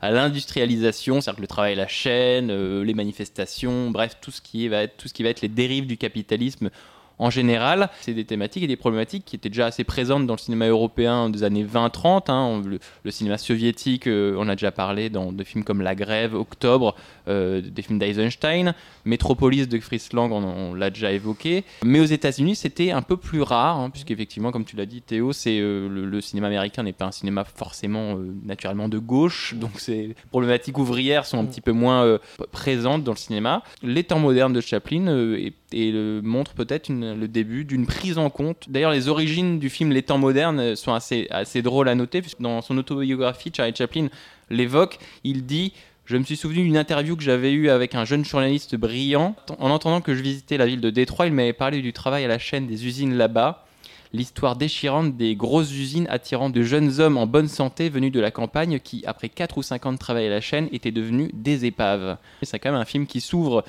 [0.00, 4.40] à l'industrialisation, c'est-à-dire que le travail à la chaîne, euh, les manifestations, bref, tout ce
[4.40, 6.70] qui va être les dérives du capitalisme
[7.18, 7.90] en général.
[8.00, 11.30] C'est des thématiques et des problématiques qui étaient déjà assez présentes dans le cinéma européen
[11.30, 12.30] des années 20-30.
[12.30, 12.62] hein.
[12.64, 16.34] Le, le cinéma soviétique, euh, on a déjà parlé dans des films comme La Grève,
[16.34, 16.94] Octobre,
[17.28, 21.64] euh, des films d'Eisenstein, Métropolis de Fritz Lang, on, on l'a déjà évoqué.
[21.84, 25.32] Mais aux États-Unis, c'était un peu plus rare, hein, puisqu'effectivement, comme tu l'as dit, Théo,
[25.32, 29.78] c'est euh, le, le cinéma américain n'est pas un cinéma forcément naturellement de gauche, donc
[29.80, 32.18] ces problématiques ouvrières sont un petit peu moins
[32.52, 33.62] présentes dans le cinéma.
[33.82, 38.30] Les temps modernes de Chaplin et, et, montrent peut-être une- le début d'une prise en
[38.30, 38.66] compte.
[38.68, 41.28] D'ailleurs, les origines du film Les temps modernes euh, sont assez,
[41.62, 44.08] drôles à noter, puisque dans son autobiographie, Charlie Chaplin
[44.50, 44.98] l'évoque.
[45.24, 45.72] Il dit
[46.04, 49.36] je me suis souvenu d'une interview que j'avais eue avec un jeune journaliste brillant.
[49.58, 52.28] En entendant que je visitais la ville de Détroit, il m'avait parlé du travail à
[52.28, 53.66] la chaîne des usines là-bas.
[54.14, 58.30] L'histoire déchirante des grosses usines attirant de jeunes hommes en bonne santé venus de la
[58.30, 61.66] campagne qui, après 4 ou 5 ans de travail à la chaîne, étaient devenus des
[61.66, 62.16] épaves.
[62.42, 63.64] C'est quand même un film qui s'ouvre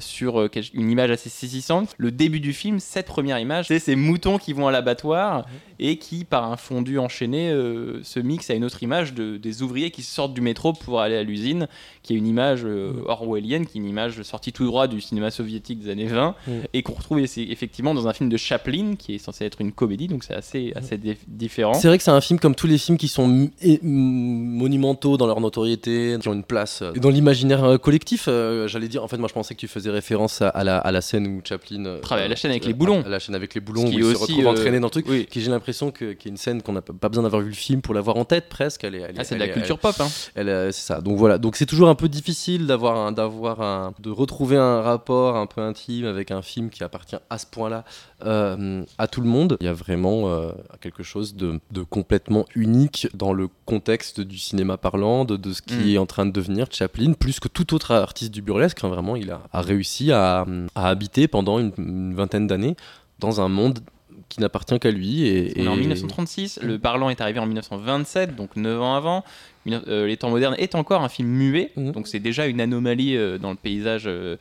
[0.00, 1.94] sur euh, une image assez saisissante.
[1.98, 5.46] Le début du film, cette première image, c'est ces moutons qui vont à l'abattoir
[5.80, 9.62] et qui, par un fondu enchaîné, euh, se mixent à une autre image de, des
[9.62, 11.68] ouvriers qui sortent du métro pour aller à l'usine,
[12.02, 15.30] qui est une image euh, orwellienne, qui est une image sortie tout droit du cinéma
[15.30, 16.50] soviétique des années 20 Mm.
[16.72, 20.08] et qu'on retrouve effectivement dans un film de Chaplin qui est censé être une comédie,
[20.08, 21.74] donc c'est assez, assez dif- différent.
[21.74, 23.48] C'est vrai que c'est un film comme tous les films qui sont
[23.82, 28.26] monumentaux dans leur notoriété, qui ont une place euh, dans l'imaginaire collectif.
[28.28, 30.78] euh, J'allais dire, en fait, moi je pensais que tu faisais référence à, à la,
[30.78, 33.02] à la scène où Chaplin euh, Travaille à la chaîne avec euh, les boulons.
[33.04, 34.50] À la chaîne avec les boulons, Ce où qui il est se aussi, retrouve euh,
[34.50, 35.06] entraîné dans le truc.
[35.08, 35.26] oui.
[35.30, 37.48] Qui j'ai l'impression que qu'il y a une scène qu'on n'a pas besoin d'avoir vu
[37.48, 38.84] le film pour l'avoir en tête presque.
[38.84, 39.94] Elle est, elle est- Ah, c'est de la est- culture pop.
[40.00, 40.08] Hein.
[40.34, 41.00] Elle, c'est ça.
[41.00, 41.38] Donc voilà.
[41.38, 45.46] Donc c'est toujours un peu difficile d'avoir un, d'avoir un, de retrouver un rapport un
[45.46, 47.84] peu intime avec un film qui appartient à ce point-là
[48.24, 49.56] euh, à tout le monde.
[49.60, 54.38] Il y a vraiment euh, quelque chose de, de complètement unique dans le contexte du
[54.38, 55.88] cinéma parlant, de, de ce qui Mm.
[55.90, 58.82] est en train de devenir Chaplin, plus que tout autre artiste du burlesque.
[58.82, 58.88] hein.
[58.88, 62.76] vraiment, il a, a réussi à, habiter pendant une vingtaine d'années
[63.18, 63.80] dans un monde
[64.28, 65.26] qui n'appartient qu'à lui.
[65.26, 68.94] Et, On est en et- 1936, le parlant est arrivé en 1927, donc 9 ans
[68.94, 69.24] avant.
[69.70, 71.92] Euh, Les temps modernes est encore un film muet, Mhm.
[71.92, 74.36] donc c'est déjà une anomalie euh, dans le paysage euh,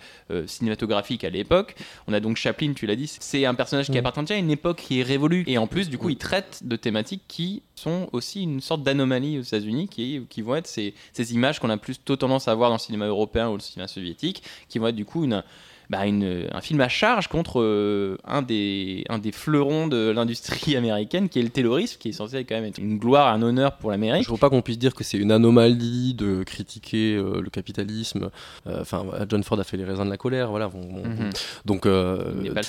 [0.46, 1.76] cinématographique à l'époque.
[2.08, 3.98] On a donc Chaplin, tu l'as dit, c'est un personnage qui Mhm.
[3.98, 5.44] appartient déjà à une époque qui est révolue.
[5.48, 9.38] Et en plus, du coup, il traite de thématiques qui sont aussi une sorte d'anomalie
[9.40, 12.70] aux États-Unis, qui, qui vont être ces, ces images qu'on a plutôt tendance à voir
[12.70, 15.44] dans le cinéma européen ou le cinéma soviétique, qui vont être du coup une,
[15.90, 20.76] bah, une- un film à charge contre euh, un, des, un des fleurons de l'industrie
[20.76, 23.78] américaine qui est le taylorisme, qui est censé quand même être une gloire, un honneur
[23.78, 24.24] pour l'Amérique.
[24.26, 27.50] Je ne veux pas qu'on puisse dire que c'est une anomalie de critiquer euh, le
[27.50, 28.30] capitalisme.
[28.68, 30.68] Euh, Enfin, John Ford a fait les raisins de la colère, voilà.
[30.68, 31.30] bon, bon, Mhm.
[31.66, 31.86] Donc,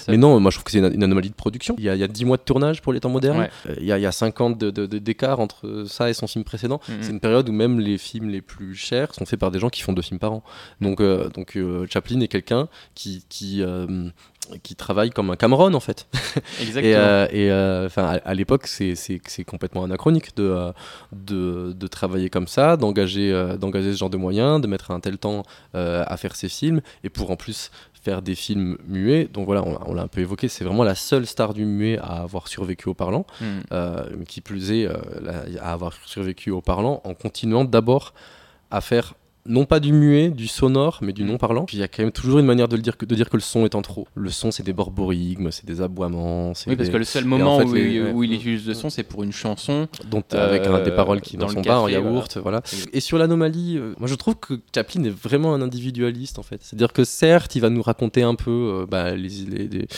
[0.08, 1.74] mais non, moi je trouve que c'est une, une anomalie de production.
[1.78, 3.38] Il y, a, il y a 10 mois de tournage pour les temps modernes.
[3.40, 3.50] Ouais.
[3.78, 6.26] Il, y a, il y a 50 de- de- de- d'écart entre ça et son
[6.26, 6.80] film précédent.
[6.88, 6.96] Mhm.
[7.00, 9.68] C'est une période où même les films les plus chers sont faits par des gens
[9.70, 10.42] qui font deux films par an.
[10.80, 14.08] Donc, euh, donc euh, Chaplin est quelqu'un qui, qui, euh,
[14.62, 16.06] qui travaille comme un Cameron en fait.
[16.60, 16.82] Exactement.
[16.82, 20.72] Et, euh, et, euh, enfin, à, à l'époque, c'est- c'est c'est complètement anachronique de,
[21.12, 25.18] de, de travailler comme ça, d'engager d'engager ce genre de moyens, de mettre un tel
[25.18, 25.42] temps
[25.74, 27.70] à faire ses films, et pour en plus
[28.02, 29.28] faire des films muets.
[29.32, 31.64] Donc voilà, on, l'a- on l'a un peu évoqué, c'est vraiment la seule star du
[31.64, 33.26] muet à avoir survécu au parlant,
[33.72, 38.14] euh, mais qui plus est, euh, la- à avoir survécu au parlant en continuant d'abord
[38.70, 39.14] à faire
[39.46, 41.28] non pas du muet, du sonore, mais du Mm.
[41.28, 41.64] non-parlant.
[41.64, 43.30] Puis il y a quand même toujours une manière de, le dire, que, de dire
[43.30, 44.06] que le son est en trop.
[44.14, 46.52] Le son, c'est des borborigmes, c'est des aboiements.
[46.66, 48.12] Oui, parce des- que le seul en moment fait, où, les- il, ouais.
[48.12, 49.88] où il utilise le son, c'est pour une chanson.
[50.10, 52.62] dont, avec des Euh, paroles qui dans n'en le sont pas en café, yaourt, voilà.
[52.92, 56.60] Et sur l'anomalie, euh, moi je trouve que Chaplin est vraiment un individualiste en fait.
[56.62, 58.50] C'est-à-dire que certes, il va nous raconter un peu,
[58.82, 59.88] euh, bah, les, les-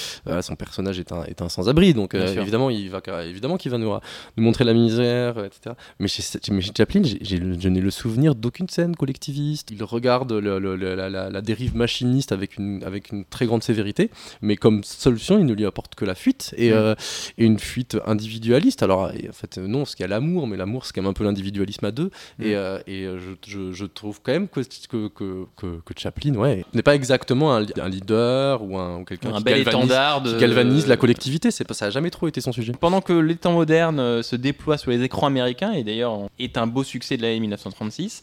[0.43, 3.91] son personnage est un, est un sans-abri, donc évidemment, il va évidemment qu'il va nous,
[4.37, 5.75] nous montrer la misère, etc.
[5.99, 10.59] Mais chez, mais chez Chaplin, je n'ai le souvenir d'aucune scène collective il regarde le-
[10.59, 14.11] le- le- la, la- la dérive machiniste avec une, avec une très grande sévérité,
[14.43, 16.95] mais comme solution, il ne lui apporte que la fuite, et, euh,
[17.39, 18.83] et une fuite individualiste.
[18.83, 21.15] Alors, en fait, non, parce qu'il y a l'amour, mais l'amour, c'est quand même un
[21.15, 22.43] peu l'individualisme à deux, Mm.
[22.43, 25.95] et, euh, et euh, je, je- je trouve quand même que, que, que, que- que
[25.97, 29.85] Chaplin ouais, n'est pas exactement un, leader ou, un, ou quelqu'un Un qui bel galvanise,
[29.91, 30.33] étendard de...
[30.33, 32.73] qui galvanise la collectivité, c'est ça a jamais trop été son sujet.
[32.79, 36.67] Pendant que les temps modernes se déploient sur les écrans américains, et d'ailleurs est un
[36.67, 38.23] beau succès de l'année 1936,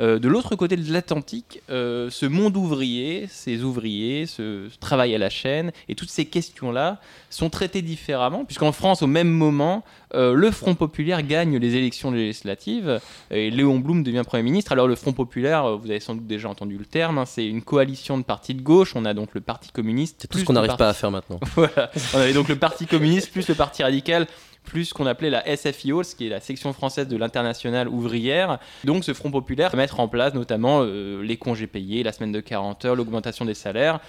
[0.00, 5.14] euh, de l'autre côté de l'Atlantique, euh, ce monde ouvrier, ces ouvriers, ce, ce travail
[5.14, 9.84] à la chaîne, et toutes ces questions-là sont traitées différemment, puisqu'en France, au même moment,
[10.14, 14.72] euh, le Front Populaire gagne les élections législatives, et Léon Blum devient Premier ministre.
[14.72, 17.62] Alors le Front Populaire, vous avez sans doute déjà entendu le terme, hein, c'est une
[17.62, 20.16] coalition de partis de gauche, on a donc le Parti communiste.
[20.20, 21.40] C'est tout ce qu'on n'arrive parti- pas à faire maintenant.
[21.54, 21.90] voilà.
[22.14, 24.26] On avait donc le Parti communiste plus le Parti radical
[24.64, 28.58] plus ce qu'on appelait la SFIO, ce qui est la section française de l'internationale ouvrière.
[28.84, 32.32] Donc ce Front populaire va mettre en place notamment euh, les congés payés, la semaine
[32.32, 34.00] de 40 heures, l'augmentation des salaires.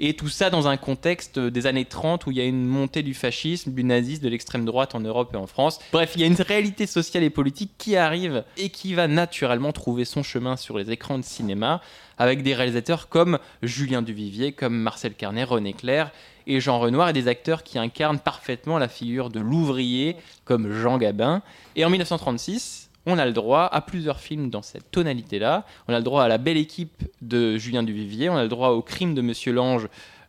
[0.00, 3.02] Et tout ça dans un contexte des années 30 où il y a une montée
[3.02, 5.78] du fascisme, du nazisme, de l'extrême droite en Europe et en France.
[5.92, 9.72] Bref, il y a une réalité sociale et politique qui arrive et qui va naturellement
[9.72, 11.80] trouver son chemin sur les écrans de cinéma
[12.18, 16.10] avec des réalisateurs comme Julien Duvivier, comme Marcel Carnet, René Clair
[16.46, 20.98] et Jean Renoir et des acteurs qui incarnent parfaitement la figure de l'ouvrier comme Jean
[20.98, 21.42] Gabin.
[21.76, 25.66] Et en 1936, on a le droit à plusieurs films dans cette tonalité-là.
[25.88, 28.70] On a le droit à La Belle Équipe de Julien Duvivier, on a le droit
[28.70, 29.88] au Crime de Monsieur Lange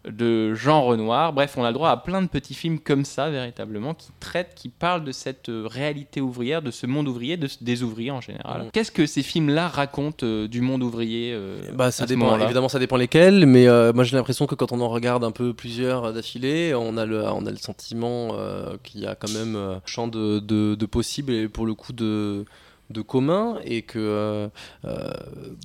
[0.10, 1.34] de Jean Renoir.
[1.34, 4.54] Bref, on a le droit à plein de petits films comme ça, véritablement, qui traitent,
[4.56, 8.22] qui parlent de cette euh, réalité ouvrière, de ce monde ouvrier, de, des ouvriers en
[8.22, 8.64] général.
[8.64, 8.70] Mm.
[8.72, 12.80] Qu'est-ce que ces films-là racontent euh, du monde ouvrier euh, Bah, ça dépend, évidemment, ça
[12.80, 16.14] dépend lesquels, mais euh, moi j'ai l'impression que quand on en regarde un peu plusieurs
[16.14, 18.36] d'affilée, on a le, on a le sentiment
[18.84, 21.94] qu'il y a quand même un champ de, de, de possibles et pour le coup
[21.94, 22.46] de
[22.90, 24.48] de commun et que euh,
[24.86, 25.14] euh,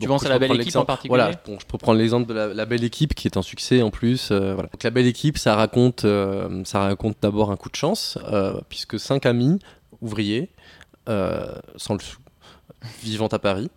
[0.01, 2.35] Tu penses à La Belle Équipe en particulier Voilà, bon, je peux prendre l'exemple de
[2.35, 4.31] la, La Belle Équipe qui est un succès en plus.
[4.31, 4.69] euh, voilà.
[4.71, 8.19] Donc, la Belle Équipe, ça raconte, euh, ça raconte d'abord un coup de chance
[8.69, 9.59] puisque cinq amis
[10.01, 10.51] ouvriers
[11.07, 12.19] sans le sou,
[13.03, 13.71] vivant à Paris,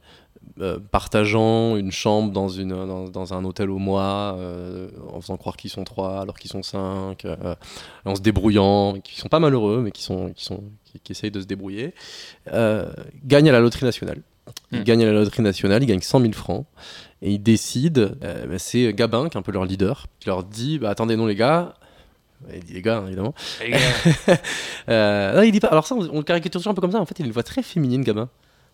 [0.62, 5.36] euh, partageant une chambre dans, une, dans, dans un hôtel au mois, euh, en faisant
[5.36, 7.56] croire qu'ils sont trois alors qu'ils sont cinq, euh,
[8.06, 11.32] en se débrouillant, qui sont pas malheureux, mais qui, sont, qui, sont, qui, qui essayent
[11.32, 11.94] de se débrouiller,
[12.54, 12.86] euh,
[13.26, 14.22] gagnent à la loterie nationale.
[14.72, 14.84] Ils Mm.
[14.84, 16.66] gagnent à la loterie nationale, ils gagnent 100 000 francs,
[17.22, 20.44] et ils décident, euh, bah, c'est Gabin, qui est un peu leur leader, qui leur
[20.44, 21.74] dit, bah, attendez, non les gars,
[22.54, 23.34] il dit les gars, hein, évidemment.
[24.90, 25.70] Euh, non, il dit pas.
[25.70, 27.00] Alors ça, on, on le caricature toujours un peu comme ça.
[27.00, 28.28] En fait, il a une voix très féminine, Gabin.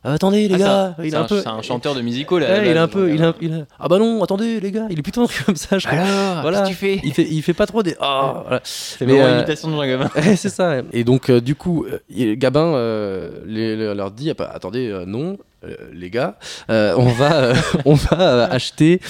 [0.03, 1.41] Ah, attendez les Ah, gars, c'est un- il est un, un, peu.
[1.41, 2.41] c'est un chanteur de musical.
[2.43, 3.29] à la Ouais, il est un peu, il Gabin.
[3.31, 5.88] a, il a- Ah bah non, attendez les gars, il est plutôt comme ça, je
[5.88, 5.99] crois.
[5.99, 6.59] Alors, Voilà.
[6.59, 7.01] qu'est-ce que tu fais?
[7.03, 7.95] Il fait, il fait pas trop des.
[7.99, 8.62] Ah, voilà.
[8.63, 10.09] C'est Mais, vraiment euh, l'imitation de Jean Gabin.
[10.38, 10.75] C'est ça.
[10.93, 15.38] Et donc, euh, du coup, euh, Gabin euh, leur dit ah bah, attendez, euh, non,
[15.65, 16.38] euh, les gars,
[16.69, 17.53] euh, on va, euh,
[17.85, 19.01] on va acheter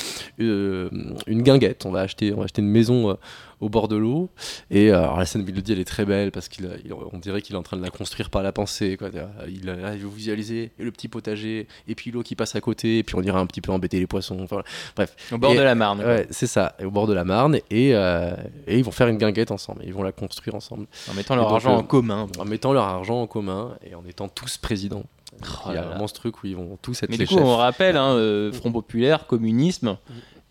[0.41, 0.89] euh,
[1.27, 1.85] une guinguette.
[1.85, 3.13] On va acheter, on va acheter une maison euh,
[3.61, 4.29] au bord de l'eau.
[4.71, 7.17] Et euh, alors, la scène le dit, elle est très belle parce qu'il, il- on
[7.19, 8.95] dirait qu'il est en train de la construire par la pensée.
[8.97, 9.09] Quoi.
[9.47, 12.61] Il, là, il veut visualiser et le petit potager et puis l'eau qui passe à
[12.61, 12.99] côté.
[12.99, 14.37] Et puis on dirait un petit peu embêter les poissons.
[14.41, 14.61] Enfin,
[14.95, 15.15] bref.
[15.31, 15.99] Au bord Et- de la Marne.
[16.01, 18.33] Ouais, c'est ça, au bord de la Marne, et, euh,
[18.67, 21.45] et ils vont faire une guinguette ensemble, ils vont la construire ensemble En mettant leur
[21.45, 22.27] donc, argent euh, en commun.
[22.37, 25.03] en mettant leur argent en commun et en étant tous présidents.
[25.41, 27.27] Oh Il y a vraiment ce truc où ils vont tous être Mais les du
[27.29, 27.43] coup, chefs.
[27.45, 29.97] on rappelle, hein, euh, Front Populaire, communisme,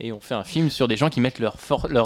[0.01, 1.57] et on fait un film sur des gens qui mettent leur,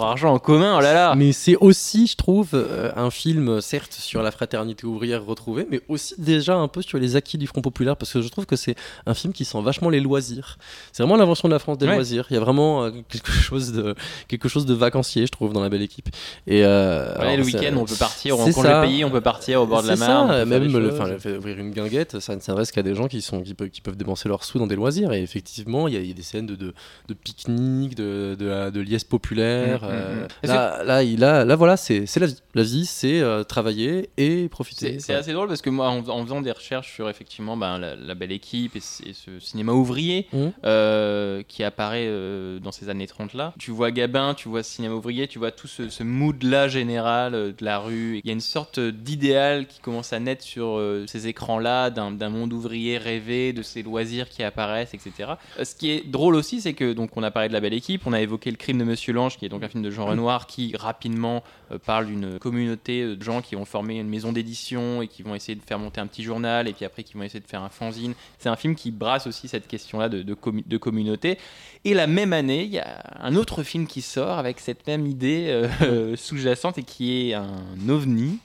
[0.03, 0.75] argent en commun.
[0.77, 4.85] Oh là là Mais c'est aussi, je trouve, euh, un film, certes, sur la fraternité
[4.87, 8.21] ouvrière retrouvée, mais aussi déjà un peu sur les acquis du Front Populaire, parce que
[8.21, 8.75] je trouve que c'est
[9.05, 10.57] un film qui sent vachement les loisirs.
[10.91, 11.93] C'est vraiment l'invention de la France des Ouais.
[11.95, 12.25] loisirs.
[12.29, 13.93] Il y a vraiment euh, quelque, chose de,
[14.27, 16.09] quelque chose de vacancier, je trouve, dans la belle équipe.
[16.47, 18.81] Et, euh, Ouais, alors, le week-end, on peut partir, c'est congé ça.
[18.81, 21.33] payé, on peut partir au bord de la ça, on faire même le, le fait
[21.33, 23.95] d'ouvrir une guinguette, ça ne s'adresse qu'à des gens qui, sont, qui, peuvent, qui peuvent
[23.97, 25.13] dépenser leurs sous dans des loisirs.
[25.13, 26.73] Et effectivement, il y, a- il y a des scènes de, de,
[27.07, 29.83] de pique-nique, de, de, de liesse populaire.
[29.83, 30.27] Mm, mm, euh, mm.
[30.43, 32.37] Est-ce là, là, il a- là, voilà, c'est la vie.
[32.55, 34.99] La vie, c'est euh, travailler et profiter.
[34.99, 37.95] C'est assez drôle parce que moi, en, en faisant des recherches sur effectivement ben, la,
[37.95, 40.27] la belle équipe et, ce cinéma ouvrier
[40.65, 44.71] euh, qui apparaît euh, dans ces années 30 là, tu vois Gabin, tu vois ce
[44.75, 48.21] cinéma ouvrier, tu vois tout ce, ce mood là général euh, de la rue.
[48.23, 51.89] Il y a une sorte d'idéal qui commence à naître sur euh, ces écrans là
[51.89, 55.33] d'un monde ouvrier rêvé, de ces loisirs qui apparaissent, etc.
[55.59, 57.72] Euh, ce qui est drôle aussi, c'est que donc on a parlé de la belle
[58.05, 60.05] on a évoqué le crime de Monsieur Lange, qui est donc un film de Jean
[60.05, 65.01] Renoir qui rapidement euh, parle d'une communauté de gens qui vont former une maison d'édition
[65.01, 67.23] et qui vont essayer de faire monter un petit journal et puis après qui vont
[67.23, 68.13] essayer de faire un fanzine.
[68.39, 71.37] C'est un film qui brasse aussi cette question-là de, de, commu- de communauté.
[71.85, 75.05] Et la même année, il y a un autre film qui sort avec cette même
[75.05, 75.47] idée
[75.81, 78.39] euh, sous-jacente et qui est un ovni,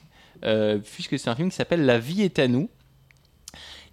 [0.45, 2.69] euh, puisque c'est un film qui s'appelle La vie est à nous.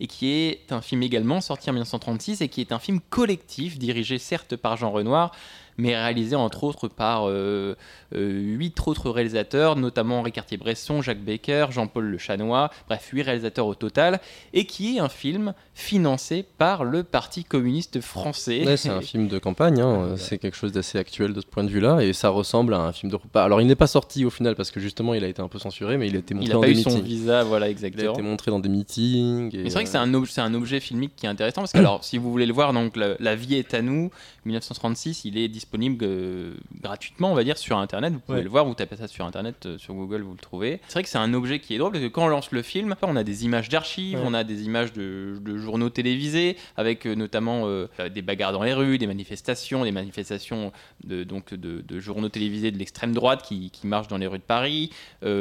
[0.00, 3.78] Et qui est un film également sorti en 1936 et qui est un film collectif
[3.78, 5.32] dirigé certes par Jean Renoir
[5.78, 7.74] mais réalisé entre autres par euh,
[8.14, 13.66] euh, huit autres réalisateurs, notamment Henri Cartier-Bresson, Jacques Becker, Jean-Paul Le Chanois, bref, huit réalisateurs
[13.66, 14.20] au total,
[14.54, 18.64] et qui est un film financé par le Parti communiste français.
[18.66, 20.14] Ouais, c'est un film de campagne, hein.
[20.16, 22.92] c'est quelque chose d'assez actuel de ce point de vue-là, et ça ressemble à un
[22.92, 23.18] film de.
[23.34, 25.58] Alors, il n'est pas sorti au final parce que justement, il a été un peu
[25.58, 27.04] censuré, mais il a été montré il a dans pas des eu son meetings.
[27.04, 28.12] visa, voilà, Il a exactement.
[28.14, 29.54] été montré dans des meetings.
[29.54, 31.28] et, Mais c'est vrai que euh, c'est un, ob- c'est un objet filmique qui est
[31.28, 33.82] intéressant parce que, alors, si vous voulez le voir, donc la, La vie est à
[33.82, 34.10] nous,
[34.46, 35.65] 1936, il est disponible
[36.02, 38.12] euh, gratuitement, on va dire, sur Internet.
[38.12, 38.44] Vous pouvez Ouais.
[38.44, 40.81] le voir, vous tapez ça sur Internet, euh, sur Google, vous le trouvez.
[40.88, 42.62] C'est vrai que c'est un objet qui est drôle parce que quand on lance le
[42.62, 44.24] film, on a des images d'archives, Ouais.
[44.26, 47.66] on a des images de, de journaux télévisés avec euh, notamment
[48.12, 50.72] des bagarres dans les rues, des manifestations, des manifestations
[51.05, 54.38] de, donc de, de journaux télévisés de l'extrême droite qui, qui marchent dans les rues
[54.38, 54.90] de Paris,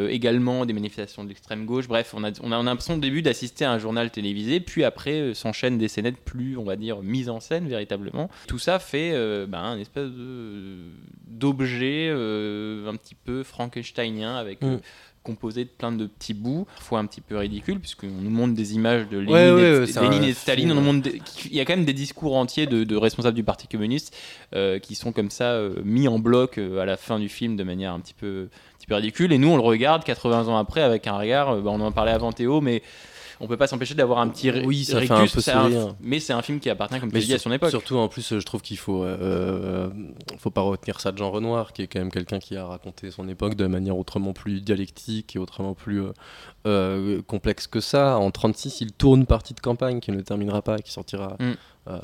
[0.09, 1.87] également des manifestations de l'extrême gauche.
[1.87, 4.59] Bref, on a, on a, on a l'impression au début d'assister à un journal télévisé,
[4.59, 8.29] puis après s'enchaînent des scénettes plus, on va dire, mises en scène véritablement.
[8.47, 9.11] Tout ça fait
[9.47, 10.91] ben, un espèce de-
[11.27, 14.63] d'objet euh, un petit peu frankensteinien avec.
[14.63, 14.81] euh, Mm.
[15.23, 18.75] composé de plein de petits bouts, parfois un petit peu ridicule, puisqu'on nous montre des
[18.75, 21.01] images de Lénine, Ouais, ouais, et, ouais, c'est Lénine un et Staline, on nous montre
[21.01, 24.15] des- il y a quand même des discours entiers de, de responsables du Parti communiste
[24.53, 27.55] euh, qui sont comme ça euh, mis en bloc euh, à la fin du film
[27.55, 29.33] de manière un petit peu, un petit peu ridicule.
[29.33, 31.49] Et nous, on le regarde 80 ans après avec un regard.
[31.55, 32.83] euh, bah, on en parlait avant Théo, mais
[33.39, 35.17] on peut pas s'empêcher d'avoir un petit Oui, ça fait rictus.
[35.31, 35.95] un peu C'est sourire.
[36.01, 37.69] mais c'est un film qui appartient, comme tu dis, à son époque.
[37.69, 39.89] Surtout, en plus, je trouve qu'il faut, euh, euh,
[40.37, 43.11] faut pas retenir ça de Jean Renoir, qui est quand même quelqu'un qui a raconté
[43.11, 46.11] son époque de manière autrement plus dialectique et autrement plus euh,
[46.67, 48.17] euh, complexe que ça.
[48.17, 51.53] En 36, il tourne partie de campagne qui ne terminera pas, et qui sortira Mm.
[51.87, 51.99] Euh,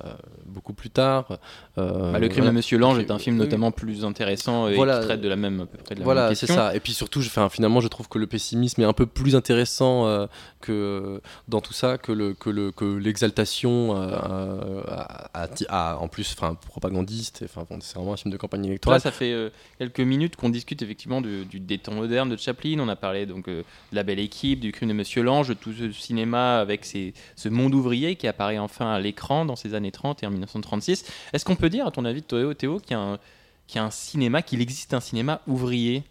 [0.46, 1.40] beaucoup plus tard.
[1.78, 2.52] Euh, Bah, le crime voilà.
[2.52, 3.44] de Monsieur Lange est un film oui.
[3.46, 5.00] notamment plus intéressant et Voilà.
[5.00, 6.56] qui traite de la même à peu près de la Voilà, même c'est question.
[6.64, 6.76] ça.
[6.76, 9.36] Et puis surtout, je, enfin, finalement, je trouve que le pessimisme est un peu plus
[9.36, 10.28] intéressant euh,
[10.62, 16.56] que dans tout ça que le que le que l'exaltation euh, euh, en plus, enfin,
[16.56, 17.42] propagandiste.
[17.42, 19.02] et, Enfin, bon, c'est vraiment un film de campagne Là, électorale.
[19.02, 22.78] ça fait euh, quelques minutes qu'on discute effectivement du, du- des temps modernes de Chaplin.
[22.80, 25.54] On a parlé donc euh, de la belle équipe, du crime de Monsieur Lange, de
[25.54, 29.92] tout ce cinéma avec ce monde ouvrier qui apparaît enfin à l'écran dans ces années
[29.92, 31.06] 30 et en 1936.
[31.34, 33.20] Est-ce qu'on peut dire, à ton avis, Théo, Théo qu'il y, a un-
[33.68, 36.04] qu'il y a un cinéma, qu'il existe un cinéma ouvrier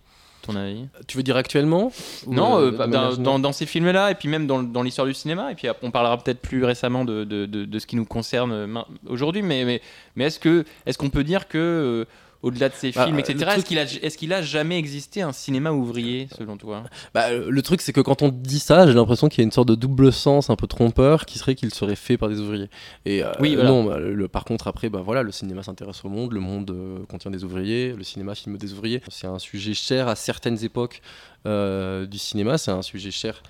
[0.43, 0.87] ton avis?
[1.07, 1.93] Tu veux dire actuellement?
[2.27, 5.07] Non, euh, euh, bah, dans, dans- dans ces films-là, et puis même dans, dans l'histoire
[5.07, 7.97] du cinéma, et puis on parlera peut-être plus récemment de, de- de- de ce qui
[7.97, 8.67] nous concerne euh,
[9.07, 9.83] aujourd'hui, mais, mais,
[10.17, 12.05] mais est-ce que est-ce qu'on peut dire que euh,
[12.43, 15.73] au-delà de ces Bah, films, le etc., truc- est-ce qu'il a, jamais existé un cinéma
[15.73, 16.85] ouvrier, selon toi?
[17.15, 19.45] Bah, euh, le truc, c'est que quand on dit ça, j'ai l'impression qu'il y a
[19.45, 22.41] une sorte de double sens un peu trompeur qui serait qu'il serait fait par des
[22.41, 22.71] ouvriers.
[23.05, 23.69] Et euh, Oui, voilà.
[23.71, 26.71] non, bah, le, par contre, après, bah, voilà, le cinéma s'intéresse au monde, le monde
[26.71, 29.03] euh, contient des ouvriers, le cinéma filme des ouvriers.
[29.09, 31.03] C'est un sujet cher à certaines époques
[31.47, 33.43] euh, du cinéma, c'est un sujet cher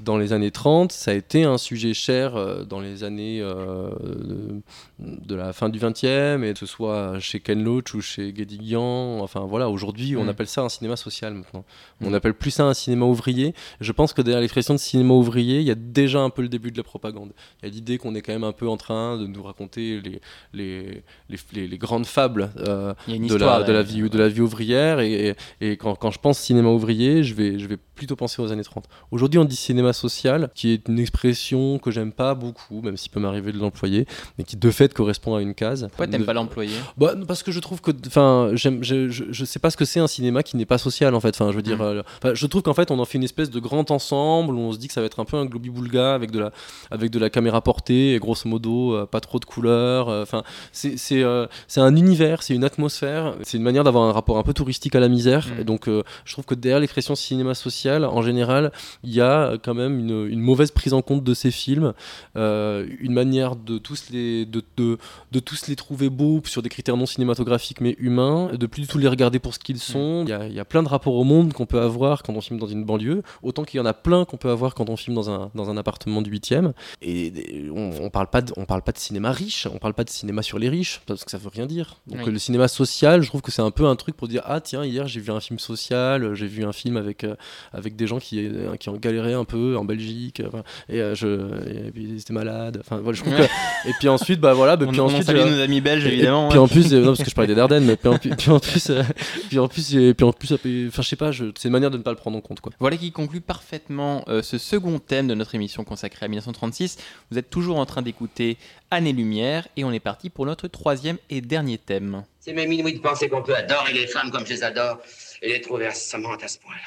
[0.00, 3.90] dans les années 30, ça a été un sujet cher euh, dans les années euh,
[4.02, 4.62] de,
[4.98, 9.20] de la fin du 20e, et que ce soit chez Ken Loach ou chez Guédiguian.
[9.20, 10.28] Enfin voilà, aujourd'hui, on Mm.
[10.28, 11.64] appelle ça un cinéma social maintenant.
[12.00, 12.10] On Mm.
[12.12, 13.54] n'appelle plus ça un cinéma ouvrier.
[13.80, 16.48] Je pense que derrière l'expression de cinéma ouvrier, il y a déjà un peu le
[16.48, 17.30] début de la propagande.
[17.62, 20.00] Il y a l'idée qu'on est quand même un peu en train de nous raconter
[20.00, 20.20] les,
[20.52, 23.60] les, les, les- les grandes fables euh, de, histoire.
[23.60, 24.98] la, de, la vie, de la vie ouvrière.
[24.98, 28.42] Et, et- et quand, quand je pense cinéma ouvrier, je vais, je vais plutôt penser
[28.42, 28.86] aux années 30.
[29.12, 33.10] Aujourd'hui, on dit cinéma social, qui est une expression que j'aime pas beaucoup, même s'il
[33.10, 34.06] peut m'arriver de l'employer,
[34.38, 35.86] mais qui de fait correspond à une case.
[35.88, 36.74] Pourquoi t'aimes De- pas l'employer?
[36.96, 40.00] Bah, parce que je trouve que, enfin, je, je, je sais pas ce que c'est
[40.00, 41.30] un cinéma qui n'est pas social en fait.
[41.30, 42.02] Enfin, je veux dire, Mm.
[42.24, 44.72] euh, je trouve qu'en fait, on en fait une espèce de grand ensemble où on
[44.72, 46.52] se dit que ça va être un peu un globi-boulga avec de la,
[46.90, 50.08] avec de la caméra portée et grosso modo euh, pas trop de couleurs.
[50.08, 54.04] euh, Enfin, c'est, c'est, euh, c'est un univers, c'est une atmosphère, c'est une manière d'avoir
[54.04, 55.46] un rapport un peu touristique à la misère.
[55.56, 55.60] Mm.
[55.60, 58.72] Et donc, euh, je trouve que derrière l'expression cinéma social, en général,
[59.04, 61.92] il y a quand même une, une mauvaise prise en compte de ces films,
[62.36, 64.98] euh, une manière de tous les, de, de,
[65.30, 68.88] de tous les trouver beaux sur des critères non cinématographiques mais humains, de plus du
[68.88, 70.24] tout les regarder pour ce qu'ils sont.
[70.26, 72.34] Il y, a, il y a plein de rapports au monde qu'on peut avoir quand
[72.34, 74.88] on filme dans une banlieue, autant qu'il y en a plein qu'on peut avoir quand
[74.88, 76.72] on filme dans un, dans un appartement du 8e.
[77.02, 79.94] Et, et on, on parle pas de, on parle pas de cinéma riche, on parle
[79.94, 81.96] pas de cinéma sur les riches, parce que ça veut rien dire.
[82.06, 82.32] Donc Oui.
[82.32, 84.84] le cinéma social, je trouve que c'est un peu un truc pour dire ah tiens
[84.84, 87.34] hier j'ai vu un film social, j'ai vu un film avec euh,
[87.72, 91.14] avec des gens qui euh, qui ont galéré un peu en Belgique, euh, et euh,
[91.14, 92.78] je et puis ils étaient malades.
[92.80, 95.24] Enfin voilà, je trouve que et puis ensuite bah voilà, bah, On, puis on ensuite
[95.24, 96.46] salue euh, nos amis belges, évidemment.
[96.46, 96.64] Et, puis ouais.
[96.64, 98.90] en plus, non parce que je parlais des Dardennes, mais puis en, puis en plus,
[98.90, 99.02] euh,
[99.48, 101.98] puis en plus, et puis en plus, enfin je sais pas, c'est une manière de
[101.98, 102.72] ne pas le prendre en compte quoi.
[102.78, 106.98] Voilà qui conclut parfaitement euh, ce second thème de notre émission consacrée à 1936.
[107.30, 108.56] Vous êtes toujours en train d'écouter
[108.90, 112.24] Année Lumière et on est parti pour notre troisième et dernier thème.
[112.40, 114.98] C'est même inouï de penser qu'on peut adorer les femmes comme je les adore
[115.40, 116.80] et les trouver assommante à ce point-là.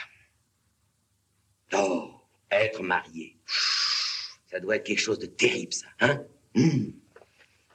[1.79, 2.11] Oh,
[2.51, 3.38] être marié.
[4.49, 6.21] Ça doit être quelque chose de terrible, ça, hein?
[6.53, 6.91] Hmm.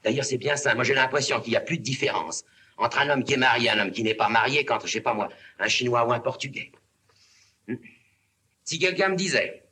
[0.02, 0.74] D'ailleurs, c'est bien ça.
[0.74, 2.44] Moi, j'ai l'impression qu'il n'y a plus de différence
[2.78, 4.92] entre un homme qui est marié et un homme qui n'est pas marié qu'entre, je
[4.92, 5.28] sais pas moi,
[5.58, 6.72] un Chinois ou un Portugais.
[7.68, 7.76] Hmm.
[8.64, 9.64] Si quelqu'un me disait,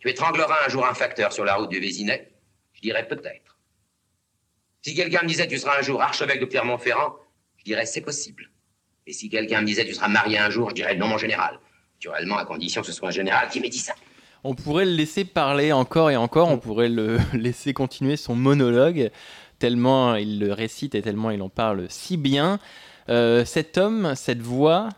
[0.00, 2.32] tu étrangleras un jour un facteur sur la route du Vésinet,
[2.74, 3.58] je dirais peut-être.
[4.82, 7.16] Si quelqu'un me disait, tu seras un jour archevêque de Clermont-Ferrand,
[7.56, 8.50] je dirais, c'est possible.
[9.06, 11.58] Et si quelqu'un me disait, tu seras marié un jour, je dirais, non, mon général.
[11.94, 13.94] Naturellement, à condition que ce soit un général qui m'ait dit ça.
[14.44, 19.10] On pourrait le laisser parler encore et encore, on pourrait le laisser continuer son monologue,
[19.58, 22.58] tellement il le récite et tellement il en parle si bien.
[23.08, 24.90] Euh, cet homme, cette voix,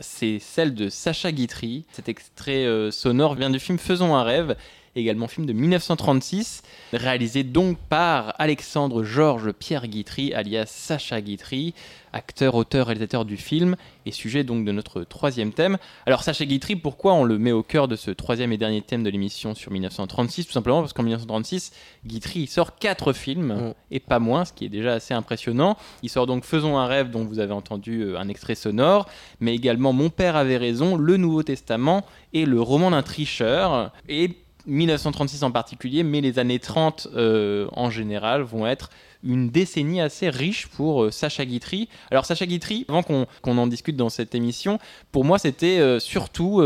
[0.00, 1.84] c'est celle de Sacha Guitry.
[1.92, 4.56] Cet extrait euh, sonore vient du film Faisons un rêve,
[5.00, 11.74] également film de 1936, réalisé donc par Alexandre Georges Pierre Guitry, alias Sacha Guitry,
[12.12, 13.76] acteur, auteur, réalisateur du film,
[14.06, 15.76] et sujet donc de notre troisième thème.
[16.06, 19.02] Alors Sacha Guitry, pourquoi on le met au cœur de ce troisième et dernier thème
[19.02, 21.72] de l'émission sur 1936 Tout simplement parce qu'en 1936,
[22.06, 23.74] Guitry sort quatre films, Mm.
[23.90, 25.76] et pas moins, ce qui est déjà assez impressionnant.
[26.02, 29.06] Il sort donc Faisons un rêve, dont vous avez entendu euh, un extrait sonore,
[29.40, 33.92] mais également Mon père avait raison, Le Nouveau Testament et Le roman d'un tricheur.
[34.08, 34.36] Et
[34.68, 38.90] 1936 en particulier, mais les années 30 euh, en général vont être
[39.24, 41.88] une décennie assez riche pour euh, Sacha Guitry.
[42.10, 43.26] Alors Sacha Guitry, avant qu'on
[43.58, 44.78] en discute dans cette émission,
[45.10, 46.62] pour moi c'était euh, surtout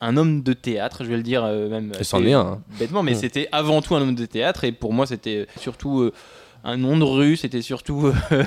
[0.00, 1.92] un homme de théâtre, je vais le dire même
[2.34, 2.60] hein.
[2.78, 3.16] bêtement, mais Mm.
[3.16, 6.10] c'était avant tout un homme de théâtre et pour moi c'était surtout
[6.68, 8.12] un nom de rue, c'était surtout euh,
[8.42, 8.44] Mm.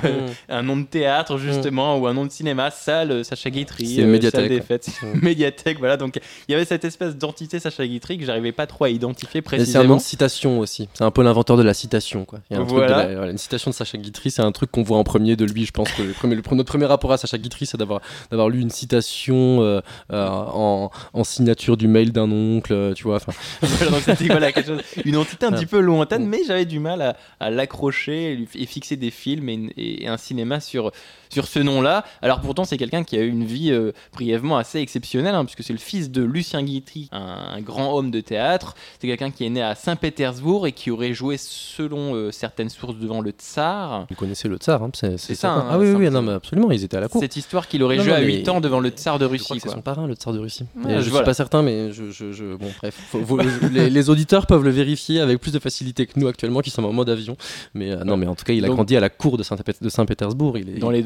[0.50, 4.02] un nom de théâtre justement ou un nom de cinéma, salle euh, Sacha Guitry, C'est
[4.02, 5.20] une médiathèque, salle des fêtes, Mm.
[5.22, 5.96] médiathèque, voilà.
[5.96, 9.40] Donc il y avait cette espèce d'entité Sacha Guitry que j'arrivais pas trop à identifier
[9.40, 9.84] Et C'est un précisément.
[9.84, 10.88] nom de citation aussi.
[10.94, 12.24] C'est un peu l'inventeur de la citation.
[12.24, 12.40] Quoi.
[12.50, 13.06] Il y a un truc de Voilà.
[13.08, 15.44] la- voilà, une citation de Sacha Guitry, c'est un truc qu'on voit en premier de
[15.46, 15.64] lui.
[15.64, 18.00] Je pense que le premier, le- notre premier rapport à Sacha Guitry, c'est d'avoir,
[18.30, 19.80] d'avoir lu une citation euh,
[20.12, 23.16] euh, en, en signature du mail d'un oncle, euh, tu vois.
[23.16, 25.56] Enfin, Voilà, donc c'était voilà, quelque chose, une entité un Ah.
[25.56, 30.06] petit peu lointaine, mais j'avais du mal à, à l'accrocher et, fixer des films et
[30.06, 30.92] un cinéma sur,
[31.30, 32.04] sur ce nom-là.
[32.22, 35.62] Alors pourtant, c'est quelqu'un qui a eu une vie euh, brièvement assez exceptionnelle, hein, puisque
[35.62, 38.74] c'est le fils de Lucien Guitry, un, un grand homme de théâtre.
[39.00, 42.96] C'est quelqu'un qui est né à Saint-Pétersbourg et qui aurait joué, selon euh, certaines sources,
[42.96, 44.06] devant le Tsar.
[44.10, 46.84] vous connaissez le tsar, hein, c'est, ça, hein, ah oui, oui, non, mais absolument, ils
[46.84, 47.20] étaient à la cour.
[47.20, 49.24] Cette histoire qu'il aurait Non, joué non, à mais 8 ans devant le Tsar de
[49.26, 49.60] Je Russie.
[49.60, 50.64] c'est son parrain, le tsar de Russie.
[50.76, 51.24] Ouais, Mais je voilà.
[51.24, 53.38] suis pas certain, mais je, je, je- bon, bref, Faut-
[53.70, 56.84] les, les auditeurs peuvent le vérifier avec plus de facilité que nous actuellement, qui sommes
[56.86, 57.36] en mode avion.
[57.74, 59.42] Mais euh, non, mais en tout cas, il a Donc- grandi à la cour de
[59.42, 60.58] Saint- de Saint-Pétersbourg.
[60.58, 61.02] Il, est- Dans les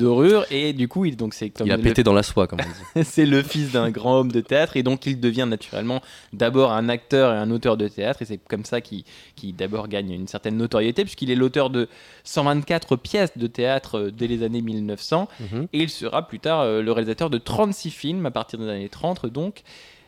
[0.51, 2.61] et du coup, il, donc c'est comme il a le- pété dans la soie, comme
[2.61, 3.05] on dit.
[3.09, 6.01] c'est le fils d'un grand homme de théâtre et donc il devient naturellement
[6.33, 9.05] d'abord un acteur et un auteur de théâtre et c'est comme ça qu'il
[9.37, 11.89] qu'il d'abord gagne une certaine notoriété puisqu'il est l'auteur de
[12.25, 15.69] 124 pièces de théâtre euh, dès les années 1900 Mhm.
[15.73, 18.89] et il sera plus tard euh, le réalisateur de 36 films à partir des années
[18.89, 19.63] 30 donc.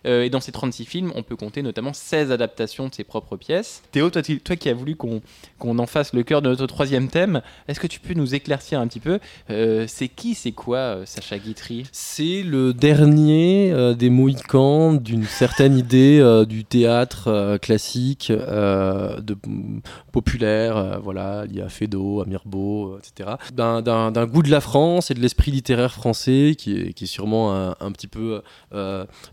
[0.06, 3.36] Euh, et dans ces 36 films, on peut compter notamment 16 adaptations de ses propres
[3.36, 3.82] pièces.
[3.92, 5.20] Théo, toi, qui as voulu qu'on
[5.58, 8.78] qu'on en fasse le cœur de notre troisième thème, est-ce que tu peux nous éclaircir
[8.80, 9.18] un petit peu
[9.50, 11.84] euh, C'est qui, c'est quoi euh, Sacha Guitry?
[11.92, 19.80] C'est le dernier des Mohicans d'une certaine idée du théâtre classique, de, mm,
[20.12, 23.36] populaire, voilà, lié à Feydeau, à Mirbeau, euh, etc.
[23.52, 27.54] D'un- goût de la France et de l'esprit littéraire français qui est, qui est sûrement
[27.54, 28.42] un, un petit peu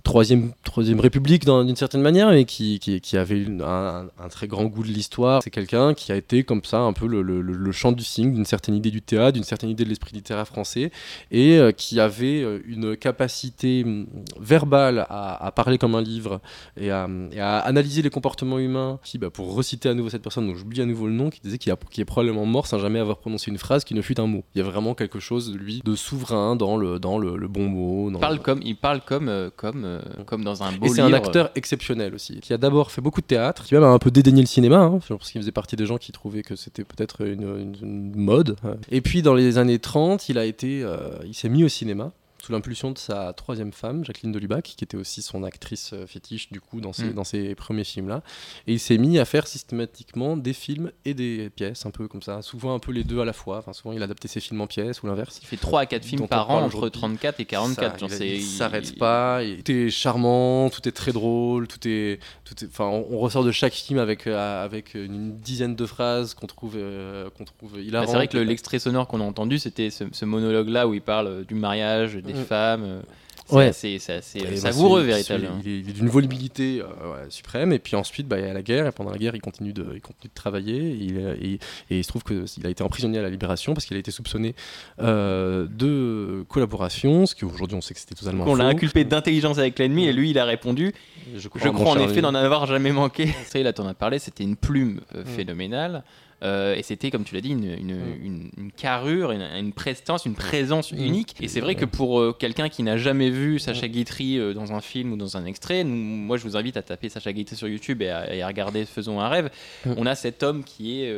[0.04, 4.48] troisième, troisième République d'une certaine manière, mais qui, qui, qui avait une- un, un très
[4.48, 5.42] grand goût de l'histoire.
[5.44, 8.34] C'est quelqu'un qui a été comme ça un peu le, le, le- chant du cygne
[8.34, 10.92] d'une certaine idée du théâtre, d'une certaine idée de l'esprit littéraire français
[11.32, 14.08] et euh, qui avait euh, une capacité hum,
[14.40, 16.40] verbale à, à parler comme un livre
[16.78, 20.22] et à, et à analyser les comportements humains qui, bah, pour reciter à nouveau cette
[20.24, 23.00] personne, donc j'oublie à nouveau le nom, qui disait qu'il est probablement mort sans jamais
[23.00, 24.44] avoir prononcé une phrase qui ne fut un mot.
[24.56, 27.48] Il y a vraiment quelque chose de lui de souverain dans le, dans le, le
[27.48, 28.12] bon mot.
[28.12, 30.86] dans Il parle le- comme, il parle comme, euh, comme, euh, comme dans un beau
[30.86, 33.84] et c'est un acteur exceptionnel aussi, qui a d'abord fait beaucoup de théâtre, qui même
[33.84, 36.44] a un peu dédaigné le cinéma, hein, parce qu'il faisait partie des gens qui trouvaient
[36.44, 38.56] que c'était peut-être une, une- une mode.
[38.92, 42.12] Et puis dans les années 30, il a été, euh, il s'est mis au cinéma
[42.44, 46.52] sous l'impulsion de sa troisième femme, Jacqueline Delubac, qui était aussi son actrice euh, fétiche
[46.52, 47.14] du coup dans ses, Mm.
[47.14, 48.22] dans ses premiers films-là.
[48.68, 52.22] Et il s'est mis à faire systématiquement des films et des pièces, un peu comme
[52.22, 53.60] ça, souvent un peu les deux à la fois.
[53.60, 55.40] Enfin, souvent il adaptait ses films en pièces ou l'inverse.
[55.42, 57.00] Il fait 3 à 4 films par an entre aujourd'hui.
[57.00, 57.92] 34 et 44.
[57.94, 59.42] Ça, genre, il, il s'arrête pas.
[59.64, 62.68] tout est charmant, tout est très drôle, tout est, tout est.
[62.68, 66.48] Enfin, on, on ressort de chaque film avec euh, avec une dizaine de phrases qu'on
[66.48, 68.10] trouve euh, qu'on trouve Bah, hilarantes.
[68.10, 71.02] c'est vrai que le- l'extrait sonore qu'on a entendu, c'était ce, ce monologue-là où il
[71.02, 72.46] parle du mariage, des Mm.
[72.46, 72.84] femmes.
[72.84, 73.02] euh,
[73.46, 73.66] C'est Ouais.
[73.68, 75.60] assez, c'est assez, euh, Et bah, savoureux, véritablement.
[75.66, 77.74] Il est, il est d'une volubilité euh, ouais, suprême.
[77.74, 78.88] Et puis ensuite, bah, il y a la guerre.
[78.88, 80.78] Et pendant la guerre, il continue de, il continue de travailler.
[80.78, 81.54] Et, il, est- et-
[81.90, 84.12] et il se trouve qu'il a été emprisonné à la Libération parce qu'il a été
[84.12, 84.56] soupçonné
[85.02, 89.78] euh, de collaboration, ce qu'aujourd'hui on sait que c'était totalement On l'a inculpé d'intelligence avec
[89.78, 90.94] l'ennemi et lui, il a répondu
[91.36, 93.28] Je crois en effet d'en avoir jamais manqué.
[93.48, 95.26] Ça, là, t'en as parlé, c'était une plume euh, Mm.
[95.26, 96.04] phénoménale.
[96.44, 100.36] Euh, et c'était, comme tu l'as dit, une, une, une- une carrure, une, prestance, une
[100.36, 100.98] présence Mm.
[101.04, 101.36] unique.
[101.40, 104.74] Et c'est vrai que pour euh, quelqu'un qui n'a jamais vu Sacha Guitry euh, dans
[104.74, 107.56] un film ou dans un extrait, nous- moi je vous invite à taper Sacha Guitry
[107.56, 109.50] sur YouTube et à, et à regarder Faisons un rêve.
[109.86, 109.94] Mm.
[109.98, 111.16] On a cet homme qui est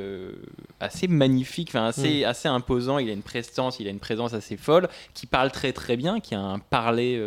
[0.80, 3.00] assez magnifique, assez, assez imposant.
[3.00, 6.20] Il a une prestance, il a une présence assez folle, qui parle très très bien,
[6.20, 7.20] qui a un parler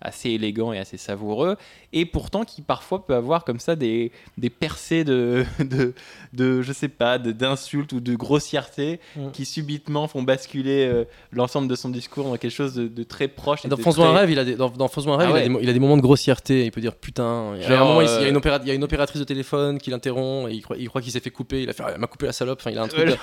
[0.00, 1.56] assez élégant et assez savoureux,
[1.92, 5.94] et pourtant qui parfois peut avoir comme ça des, des percées de, de,
[6.32, 9.30] de je sais pas, d'insultes ou de grossièreté Mm.
[9.32, 13.28] qui subitement font basculer euh, l'ensemble de son discours dans quelque chose de, de très
[13.28, 13.64] proche.
[13.64, 15.62] et Dans un très- rêve, il a des, dans, un rêve, Ah il, a des,
[15.64, 16.64] il a des moments de grossièreté.
[16.66, 17.52] Il peut dire putain.
[17.56, 18.70] Il y a, Genre, un moment, il, il y a euh, une opéra- il y
[18.70, 21.30] a une opératrice de téléphone qui l'interrompt et il croit, il croit qu'il s'est fait
[21.30, 21.62] couper.
[21.62, 22.58] Il a fait ah, elle m'a coupé la salope.
[22.60, 23.16] Enfin, il a un truc.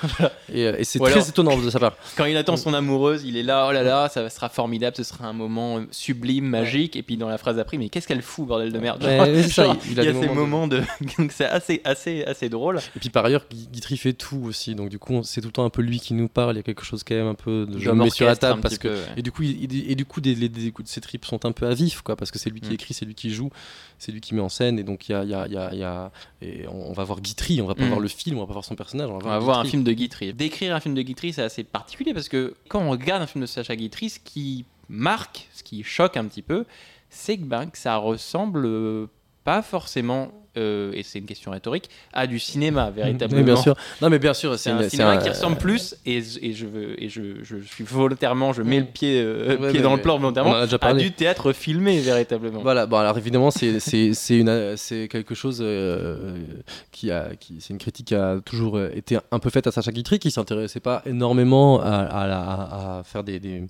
[0.52, 1.96] Et, euh, et c'est très étonnant de sa part.
[2.16, 5.04] Quand il attend son amoureuse, il est là, oh là là, ça sera formidable, ce
[5.04, 8.22] sera un moment euh, sublime, magique, et puis dans la phrase après, mais qu'est-ce qu'elle
[8.22, 10.28] fout, bordel de merde Ouais, Genre- c'est ça, genre, il- a y a des ces
[10.28, 10.82] moments de.
[11.18, 12.78] Donc c'est assez, assez, assez drôle.
[12.96, 14.74] Et puis par ailleurs, Guitry fait tout aussi.
[14.74, 16.54] Donc du coup, c'est tout le temps un peu lui qui nous parle.
[16.54, 18.36] Il y a quelque chose quand même un peu de je me mets sur la
[18.36, 19.00] table parce que peu, ouais.
[19.18, 21.44] et du coup, il- il- et du coup, des, les- des de ses tripes sont
[21.46, 22.74] un peu à vif, quoi, parce que c'est lui qui Mm.
[22.74, 23.50] écrit, c'est lui qui joue,
[23.98, 24.78] c'est lui qui met en scène.
[24.78, 26.10] Et donc il y a, il y a- il y a- il y a-
[26.42, 27.88] et on, on va voir Guitry, on va pas Mm.
[27.88, 29.58] voir le film, on va pas voir son personnage, on va On voir, va voir
[29.60, 30.32] un film de Guitry.
[30.32, 33.42] Décrire un film de Guitry, c'est assez particulier parce que quand on regarde un film
[33.42, 36.64] de Sacha Guitry, ce qui marque, ce qui choque un petit peu,
[37.10, 39.06] c'est que, ben, que ça ressemble euh,
[39.44, 43.38] pas forcément, euh, et c'est une question rhétorique, à du cinéma véritablement.
[43.40, 43.76] Oui, bien sûr.
[44.02, 47.00] Non, mais bien sûr, C'est un cinéma un- qui ressemble plus, et, et je veux,
[47.00, 50.00] et je, je suis volontairement, je mets le pied, euh, Ouais, pied mais- dans le
[50.02, 52.60] plan on volontairement, en a déjà à du théâtre filmé véritablement.
[52.62, 56.38] Voilà, bon alors évidemment c'est c'est c'est une c'est quelque chose euh,
[56.90, 59.92] qui a qui c'est une critique qui a toujours été un peu faite à Sacha
[59.92, 63.62] Guitry qui s'intéressait pas énormément à, à, la- à faire des, des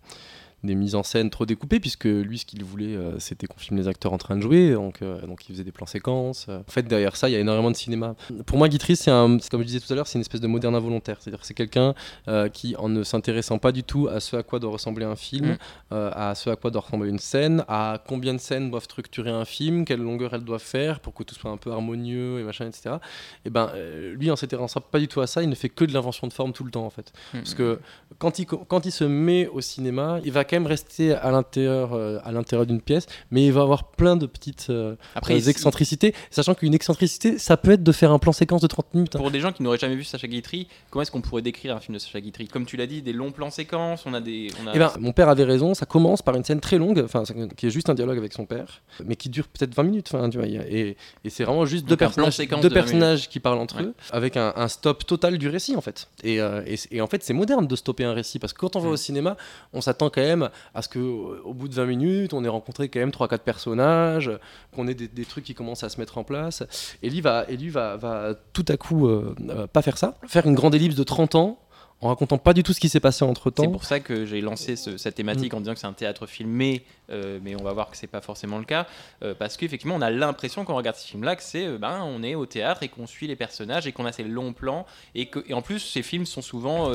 [0.65, 3.77] des mises en scène trop découpées puisque lui ce qu'il voulait euh, c'était qu'on filme
[3.77, 6.71] les acteurs en train de jouer donc euh, donc il faisait des plans séquences en
[6.71, 9.67] fait derrière ça il y a énormément de cinéma pour moi Guitry c'est comme je
[9.67, 11.95] disais tout à l'heure c'est une espèce de moderne involontaire c'est-à-dire que c'est quelqu'un
[12.29, 15.17] euh, qui en ne s'intéressant pas du tout à ce à quoi doit ressembler un
[15.17, 15.57] film
[15.91, 15.95] Mm.
[15.95, 19.45] à ce à quoi doit ressembler une scène, à combien de scènes doivent structurer un
[19.45, 22.67] film, quelle longueur elles doivent faire pour que tout soit un peu harmonieux et machin,
[22.67, 22.97] etc.
[23.45, 25.85] Et ben, euh, lui, en s'intéressant pas du tout à ça, il ne fait que
[25.85, 27.13] de l'invention de forme tout le temps, en fait.
[27.33, 27.39] Mm.
[27.39, 27.79] Parce que
[28.19, 31.93] quand il, quand il se met au cinéma, il va quand même rester à l'intérieur
[31.93, 35.49] euh, à l'intérieur d'une pièce, mais il va avoir plein de petites euh, Après, euh,
[35.51, 39.17] excentricités, sachant qu'une excentricité, ça peut être de faire un plan séquence de 30 minutes.
[39.17, 39.19] hein.
[39.19, 41.81] Pour des gens qui n'auraient jamais vu Sacha Guitry, comment est-ce qu'on pourrait décrire un
[41.81, 42.49] film de Sacha Guitry?
[42.49, 44.49] Comme tu l'as dit, des longs plans séquences, on a des.
[44.63, 44.73] On a...
[44.75, 47.25] Eh ben, mon père avait raison, ça commence par une scène très longue, enfin,
[47.57, 50.29] qui est juste un dialogue avec son père, mais qui dure peut-être 20 minutes, enfin,
[50.31, 53.29] tu vois, et, et c'est vraiment juste deux Donc personnages, séquence deux de 20 personnages
[53.29, 53.83] qui parlent entre Ouais.
[53.83, 56.09] eux, avec un, un stop total du récit, en fait.
[56.23, 58.75] Et, euh, et, et en fait, c'est moderne de stopper un récit, parce que quand
[58.77, 58.93] on va Mm.
[58.93, 59.37] au cinéma,
[59.73, 60.36] on s'attend quand même
[60.75, 63.39] à ce que au au bout de 20 minutes, on ait rencontré quand même 3-4
[63.39, 64.31] personnages,
[64.75, 66.63] qu'on ait des, des trucs qui commencent à se mettre en place.
[67.03, 70.17] Et lui va, et lui va, va tout à coup euh, euh, pas faire ça,
[70.27, 71.59] faire une grande ellipse de 30 ans,
[72.03, 73.63] en racontant pas du tout ce qui s'est passé entre temps.
[73.63, 75.57] C'est pour ça que j'ai lancé ce- cette thématique Mm.
[75.57, 78.21] en disant que c'est un théâtre filmé, euh, mais on va voir que c'est pas
[78.21, 78.87] forcément le cas,
[79.23, 82.03] euh, parce qu'effectivement on a l'impression quand on regarde ce film-là que c'est, euh, ben,
[82.05, 84.87] on est au théâtre et qu'on suit les personnages et qu'on a ces longs plans
[85.15, 86.93] et que, et en plus ces films sont souvent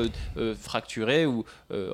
[0.60, 1.44] fracturés ou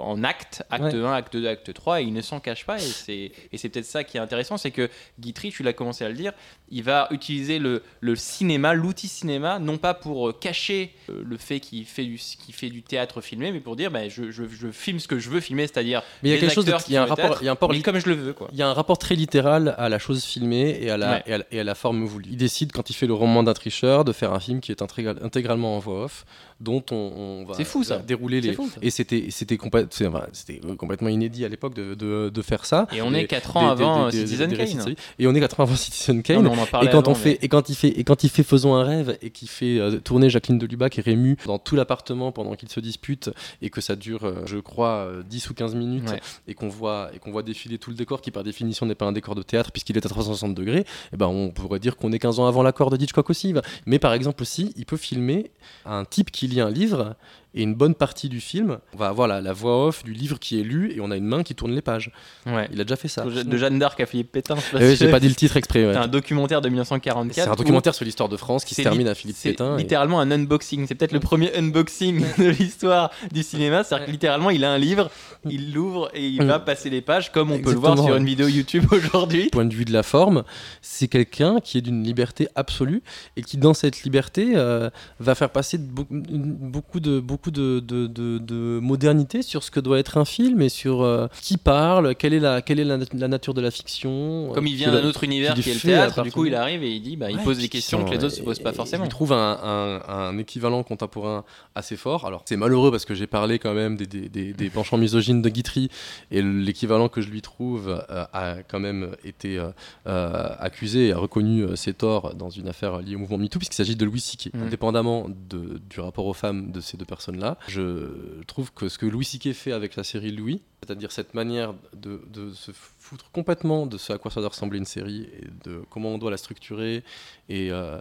[0.01, 0.95] en actes, acte Ouais.
[0.95, 3.69] 1, acte 2, acte 3, et ils ne s'en cachent pas et c'est et c'est
[3.69, 4.89] peut-être ça qui est intéressant, c'est que
[5.21, 6.33] Guitry, tu l'as commencé à le dire,
[6.71, 11.85] il va utiliser le, le cinéma, l'outil cinéma, non pas pour cacher le fait qu'il
[11.85, 14.99] fait du, qu'il fait du théâtre filmé, mais pour dire ben, je, je- je filme
[15.01, 16.95] ce que je veux filmer, c'est-à-dire Mais il y a quelque chose de- qui il
[16.95, 17.69] y a un rapport- il y a un rapport-
[18.09, 18.33] je le veux.
[18.33, 18.49] Quoi.
[18.53, 21.23] Il y a un rapport très littéral à la chose filmée et à la, Ouais.
[21.27, 22.27] et à la, et à la forme voulue.
[22.31, 24.83] Il décide, quand il fait le roman d'un tricheur, de faire un film qui est
[24.83, 26.25] intégral- intégralement en voix off,
[26.61, 27.99] dont on, on va fou, ça.
[27.99, 28.55] dérouler C'est les.
[28.55, 28.81] fou, ça.
[28.83, 32.89] Et c'était complè- enfin, euh, complètement inédit à l'époque de, de, de faire ça.
[32.93, 34.95] Et on est Des- 4 ans des- avant des- Citizen des Kane.
[35.21, 36.43] Et on est 4 ans avant Citizen Kane.
[36.43, 37.89] Non, mais on en parlait Et quand, avant, on fait, mais- et, quand il fait,
[37.89, 40.99] et quand il fait Faisons un rêve et qu'il fait euh, tourner Jacqueline de Lubac
[40.99, 43.31] et Rému dans tout l'appartement pendant qu'ils se disputent
[43.63, 46.21] et que ça dure, euh, je crois, euh, 10 ou 15 minutes Ouais.
[46.49, 49.05] et qu'on voit, et qu'on voit défiler tout le décor qui par définition n'est pas
[49.05, 52.13] un décor de théâtre puisqu'il est à 360 degrés, et ben on pourrait dire qu'on
[52.13, 53.53] est 15 ans avant l'accord de Hitchcock aussi.
[53.85, 55.51] Mais par exemple aussi, il peut filmer
[55.85, 57.17] un type qui lit un livre
[57.55, 60.39] Et une bonne partie du film, on va avoir la, la voix off du livre
[60.39, 62.13] qui est lu et on a une main qui tourne les pages.
[62.47, 62.69] Ouais.
[62.73, 63.25] Il a déjà fait ça.
[63.25, 64.57] De Jeanne d'Arc à Philippe Pétain.
[64.57, 65.87] je sais pas Eh oui, J'ai pas dit le titre exprès.
[65.87, 65.93] ouais.
[65.95, 67.45] C'est un documentaire de 1944.
[67.47, 69.77] C'est un documentaire sur l'histoire de France qui se c'est termine à Philippe C'est Pétain.
[69.79, 70.87] et- littéralement un unboxing.
[70.87, 73.83] C'est peut-être le premier unboxing de l'histoire du cinéma.
[73.83, 75.11] C'est-à-dire que littéralement, il a un livre,
[75.49, 76.47] il l'ouvre et il Mm.
[76.49, 79.49] va passer les pages comme on peut le voir sur une vidéo YouTube aujourd'hui.
[79.51, 80.45] point de vue de la forme,
[80.83, 83.03] c'est quelqu'un qui est d'une liberté absolue
[83.37, 88.39] et qui, dans cette liberté, euh, va faire passer beaucoup de beaucoup de, de, de-
[88.39, 92.35] de modernité sur ce que doit être un film et sur euh, qui parle, quelle
[92.35, 94.51] est la quelle est la, la nature de la fiction.
[94.55, 96.83] Comme il euh, vient d'un autre univers qui est le théâtre, du coup il arrive
[96.83, 98.59] et il dit, bah, il Ouais, pose des questions que les autres se et- posent
[98.59, 99.05] pas forcément.
[99.05, 102.27] Je trouve un, un- un équivalent contemporain assez fort.
[102.27, 105.43] Alors c'est malheureux parce que j'ai parlé quand même des, des, des- des penchants misogynes
[105.43, 105.89] de Guitry
[106.31, 109.69] et l'équivalent que je lui trouve euh, a quand même été euh,
[110.07, 113.59] euh, accusé et a reconnu euh, ses torts dans une affaire liée au mouvement MeToo
[113.59, 114.51] puisqu'il s'agit de Louis C.K.
[114.55, 114.63] Mm.
[114.65, 119.07] Indépendamment de- du rapport aux femmes de ces deux personnes-là, je trouve que ce que
[119.07, 119.53] Louis C.K.
[119.53, 124.13] fait avec la série Louis, c'est-à-dire cette manière de, de se foutre complètement de ce
[124.13, 127.03] à quoi ça doit ressembler une série et de comment on doit la structurer
[127.49, 127.99] et euh,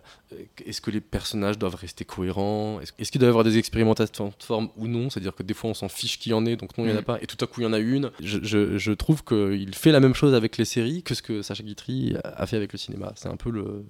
[0.66, 4.44] est-ce que les personnages doivent rester cohérents Est-ce qu'il doit y avoir des expérimentations de
[4.44, 6.78] forme ou non C'est-à-dire que des fois on s'en fiche qu'il y en ait, donc
[6.78, 7.06] non il n'y en a Mm.
[7.06, 8.12] pas, et tout à coup il y en a une.
[8.22, 11.42] Je, je- je trouve qu'il fait la même chose avec les séries que ce que
[11.42, 13.14] Sacha Guitry a fait avec le cinéma.
[13.16, 13.84] C'est un peu le...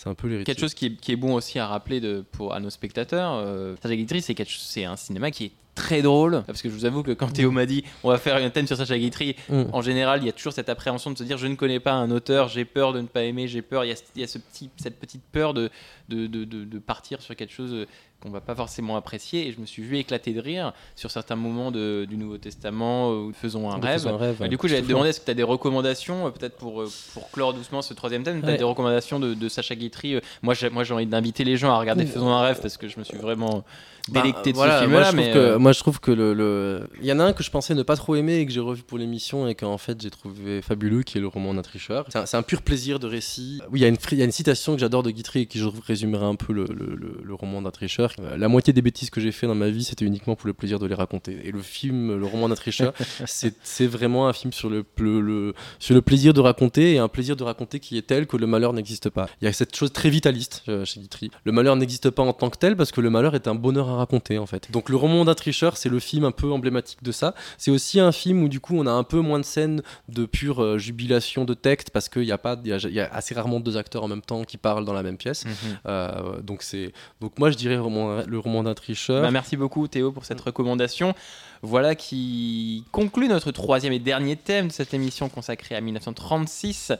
[0.00, 0.54] C'est un peu l'héritier.
[0.54, 3.32] Quelque chose qui est, qui est bon aussi à rappeler de, pour, à nos spectateurs,
[3.34, 6.42] euh, Sacha Guitry, c'est un cinéma qui est très drôle.
[6.46, 8.66] Parce que je vous avoue que quand Théo m'a dit on va faire un thème
[8.68, 9.64] sur Sacha Guitry, Mm.
[9.72, 11.92] en général, il y a toujours cette appréhension de se dire je ne connais pas
[11.92, 13.84] un auteur, j'ai peur de ne pas aimer, j'ai peur.
[13.84, 15.68] Il y a, il y a ce petit, cette petite peur de,
[16.08, 17.86] de, de, de- de partir sur quelque chose euh,
[18.20, 19.46] qu'on va pas forcément apprécier.
[19.46, 23.10] Et je me suis vu éclater de rire sur certains moments de- du Nouveau Testament
[23.12, 24.06] euh, où faisons un De rêve.
[24.08, 26.56] un rêve, du coup, j'allais te demander est-ce que tu as des recommandations, euh, peut-être
[26.56, 28.58] pour, euh, pour clore doucement ce troisième thème, peut-être Ouais.
[28.58, 30.18] des recommandations de, de Sacha Guitry.
[30.42, 32.06] Moi, j'ai, moi, j'ai envie d'inviter les gens à regarder.
[32.06, 33.64] Faisons un rêve parce que je me suis vraiment
[34.12, 35.10] délecté de voilà, ce moi, film-là.
[35.10, 37.24] je trouve Mais que, euh, moi je trouve que le, le- il y en a
[37.24, 39.54] un que je pensais ne pas trop aimer et que j'ai revu pour l'émission et
[39.54, 42.06] qu'en fait j'ai trouvé fabuleux qui est le roman d'un tricheur.
[42.24, 43.60] C'est un, pur plaisir de récit.
[43.70, 45.40] Oui il y a une fri- il y a une citation que j'adore de Guitry
[45.42, 48.12] et qui je résumerai un peu le, le- le- le roman d'un tricheur.
[48.20, 50.54] Euh, la moitié des bêtises que j'ai fait dans ma vie c'était uniquement pour le
[50.54, 51.38] plaisir de les raconter.
[51.44, 52.92] Et le film le roman d'un tricheur
[53.26, 57.08] c'est vraiment un film sur le, le- le- sur le plaisir de raconter et un
[57.08, 59.28] plaisir de raconter qui est tel que le malheur n'existe pas.
[59.40, 61.30] Il y a cette chose très vitaliste euh, chez Guitry.
[61.44, 63.88] Le malheur n'existe pas en tant que tel parce que le malheur est un bonheur
[63.90, 64.70] à raconter en fait.
[64.70, 67.34] Donc le roman d'un tricheur c'est le film un peu emblématique de ça.
[67.58, 70.24] C'est aussi un film où du coup on a un peu moins de scènes de
[70.26, 73.34] pure euh, jubilation de texte parce qu'il y a pas il y y a assez
[73.34, 75.44] rarement deux acteurs en même temps qui parlent dans la même pièce.
[75.44, 75.52] Mhm.
[75.86, 79.22] Euh, donc c'est donc moi je dirais le roman, le roman d'un tricheur.
[79.22, 81.14] Bah, merci beaucoup Théo pour cette recommandation.
[81.62, 86.92] Voilà qui conclut notre troisième et dernier thème de cette émission consacrée à 1936.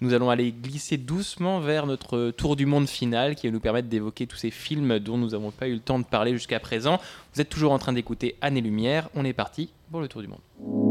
[0.00, 3.88] Nous allons aller glisser doucement vers notre tour du monde final qui va nous permettre
[3.88, 6.98] d'évoquer tous ces films dont nous n'avons pas eu le temps de parler jusqu'à présent.
[7.34, 9.08] Vous êtes toujours en train d'écouter Année Lumière.
[9.14, 10.89] On est parti pour le tour du monde.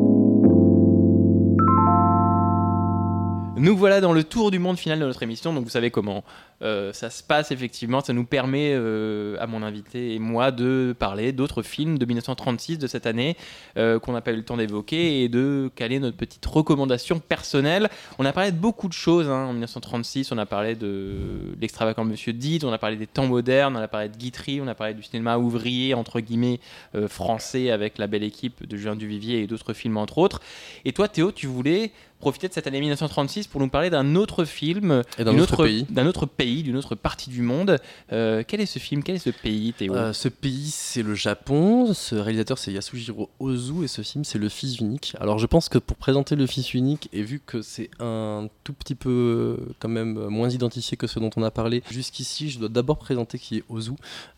[3.60, 6.24] Nous voilà dans le tour du monde final de notre émission, donc vous savez comment
[6.62, 7.99] euh, ça se passe effectivement.
[7.99, 12.78] Ça nous permet euh, à mon invité et moi de parler d'autres films de 1936
[12.78, 13.36] de cette année
[13.78, 17.89] euh, qu'on n'a pas eu le temps d'évoquer et de caler notre petite recommandation personnelle.
[18.18, 20.32] On a parlé de beaucoup de choses hein, en 1936.
[20.32, 21.18] On a parlé de
[21.60, 24.68] l'extravagant Monsieur Did, on a parlé des temps modernes, on a parlé de Guitry, on
[24.68, 26.62] a parlé du cinéma ouvrier entre guillemets
[27.10, 30.39] français avec la belle équipe de Julien Duvivier et d'autres films entre autres.
[30.86, 34.43] Et toi Théo, tu voulais profiter de cette année 1936 pour nous parler d'un autre
[34.45, 37.78] film, notre autre- pays d'un autre pays, d'une autre partie du monde.
[38.11, 39.03] Euh, quel est ce film?
[39.03, 39.95] Quel est ce pays, Théo?
[39.95, 41.93] Euh, ce pays, c'est le Japon.
[41.93, 43.84] Ce réalisateur, c'est Yasujiro Ozu.
[43.84, 45.15] Et ce film, c'est Le Fils Unique.
[45.20, 48.74] Alors, je pense que pour présenter Le Fils Unique, et vu que c'est un tout
[48.74, 52.70] petit peu, quand même, moins identifié que ce dont on a parlé jusqu'ici, je dois
[52.70, 53.91] d'abord présenter qui est Ozu.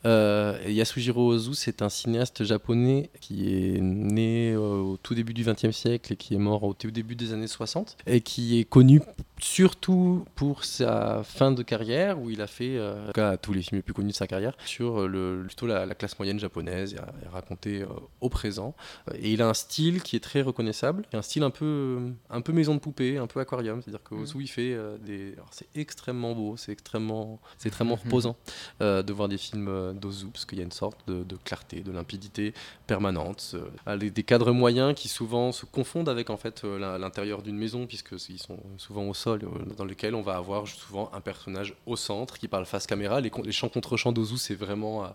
[0.05, 5.43] Euh, Yasujiro Ozu, c'est un cinéaste japonais qui est né euh, au tout début du
[5.43, 7.70] XXe siècle et qui est mort au tout début des années 60.
[8.05, 9.01] Et qui est connu
[9.39, 13.53] surtout pour sa fin de carrière, où il a fait euh, en tout cas, tous
[13.53, 16.17] les films les plus connus de sa carrière, sur euh, le, plutôt la, la classe
[16.19, 17.87] moyenne japonaise, et, raconté euh,
[18.21, 18.75] au présent.
[19.15, 22.53] Et il a un style qui est très reconnaissable, un style un peu, un peu
[22.53, 25.35] maison de poupée, un peu aquarium, c'est-à-dire que Ozu, il fait euh, des...
[25.49, 28.03] C'est extrêmement beau, c'est extrêmement, c'est extrêmement Mhm.
[28.03, 28.35] reposant
[28.79, 31.91] de voir des films d'Ozu, parce qu'il y a une sorte de, de clarté, de
[31.91, 32.53] limpidité
[32.87, 33.55] permanente,
[33.97, 38.39] des cadres moyens qui souvent se confondent avec en fait l'intérieur d'une maison, puisque ils
[38.39, 42.37] sont souvent au sol, euh, dans lequel on va avoir souvent un personnage au centre
[42.37, 43.21] qui parle face caméra.
[43.21, 45.05] Les, chants contre chants d'Ozu, c'est vraiment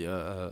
[0.00, 0.50] euh,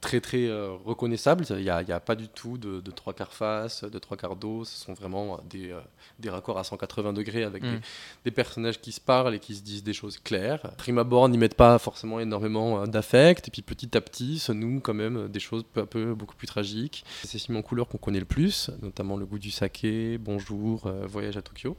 [0.00, 1.44] très très euh, reconnaissable.
[1.50, 4.64] Il n'y a, pas du tout de, de trois quarts face, de trois quarts dos.
[4.64, 5.80] Ce sont vraiment des, euh,
[6.18, 7.70] des raccords à 180 degrés avec Mm.
[7.72, 7.80] des,
[8.26, 10.62] des personnages qui se parlent et qui se disent des choses claires.
[10.78, 13.48] Prime abord, n'y mettent pas forcément énormément d'affect.
[13.48, 16.36] Et puis petit à petit, se nouent quand même des choses peu à peu beaucoup
[16.36, 17.04] plus tragiques.
[17.24, 21.36] C'est en couleur qu'on connaît le plus, notamment Le goût du saké, Bonjour, euh, Voyage
[21.36, 21.76] à Tokyo.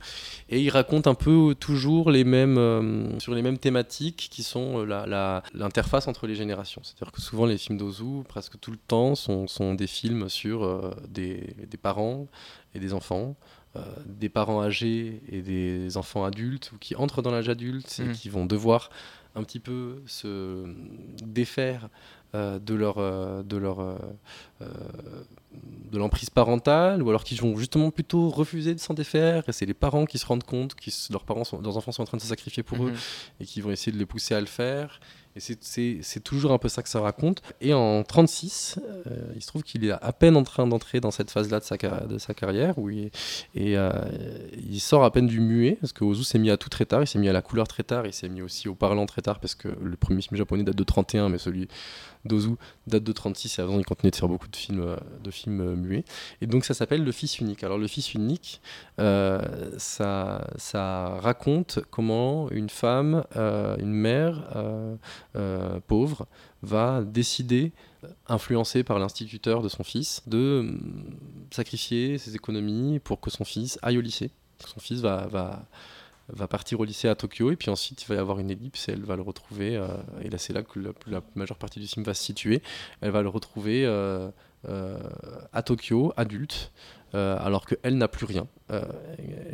[0.49, 4.83] Et il raconte un peu toujours les mêmes, euh, sur les mêmes thématiques qui sont
[4.83, 6.81] la- la- l'interface entre les générations.
[6.99, 10.63] C'est-à-dire que souvent les films d'Ozu, presque tout le temps, sont, sont des films sur
[10.63, 12.27] euh, des, des parents
[12.75, 13.37] et des enfants.
[13.77, 18.03] euh, des parents âgés et des enfants adultes ou qui entrent dans l'âge adulte et
[18.03, 18.13] Mhm.
[18.13, 18.89] qui vont devoir
[19.35, 20.65] un petit peu se
[21.23, 21.87] défaire
[22.35, 22.95] euh, de leur
[23.43, 23.77] de leur
[25.91, 29.65] de l'emprise parentale ou alors qui vont justement plutôt refuser de s'en défaire et c'est
[29.67, 32.17] les parents qui se rendent compte que leurs parents sont, leurs enfants sont en train
[32.17, 32.97] de se sacrifier pour eux Mhm.
[33.41, 34.99] et qui vont essayer de les pousser à le faire.
[35.39, 35.55] Et
[36.01, 37.41] c'est- toujours un peu ça que ça raconte.
[37.61, 38.77] Et en 36,
[39.07, 41.63] euh, il se trouve qu'il est à peine en train d'entrer dans cette phase-là de
[41.63, 43.09] sa, car- de sa carrière, où il,
[43.55, 43.89] et euh,
[44.69, 47.01] il sort à peine du muet, parce que Ozu s'est mis à tout très tard,
[47.03, 49.21] il s'est mis à la couleur très tard, il s'est mis aussi au parlant très
[49.21, 51.67] tard, parce que le premier film japonais date de 31, mais celui
[52.25, 52.55] d'Ozu
[52.87, 55.61] date de 36, et avant il continuait de faire beaucoup de films, euh, de films
[55.61, 56.03] euh, muets.
[56.41, 57.63] Et donc ça s'appelle Le Fils Unique.
[57.63, 58.61] Alors Le Fils Unique,
[58.99, 59.41] euh,
[59.77, 64.47] ça, ça raconte comment une femme, une mère
[65.87, 66.27] pauvre,
[66.61, 67.71] va décider,
[68.27, 71.03] influencée par l'instituteur de son fils, de hum,
[71.51, 74.31] sacrifier ses économies pour que son fils aille au lycée.
[74.65, 75.65] Son fils va, va,
[76.33, 78.89] va partir au lycée à Tokyo et puis ensuite il va y avoir une ellipse
[78.89, 79.75] et elle va le retrouver.
[79.75, 79.87] euh,
[80.21, 82.61] et là c'est là que la, majeure partie du film va se situer.
[83.01, 84.29] Elle va le retrouver euh,
[84.67, 84.99] euh,
[85.53, 86.71] à Tokyo, adulte,
[87.15, 88.47] euh, alors qu'elle n'a plus rien.
[88.71, 88.83] Euh,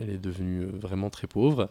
[0.01, 1.69] elle est devenue euh, vraiment très pauvre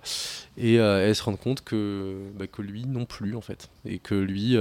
[0.56, 3.98] et euh, elle se rend compte que, bah, que lui non plus en fait et
[3.98, 4.56] que lui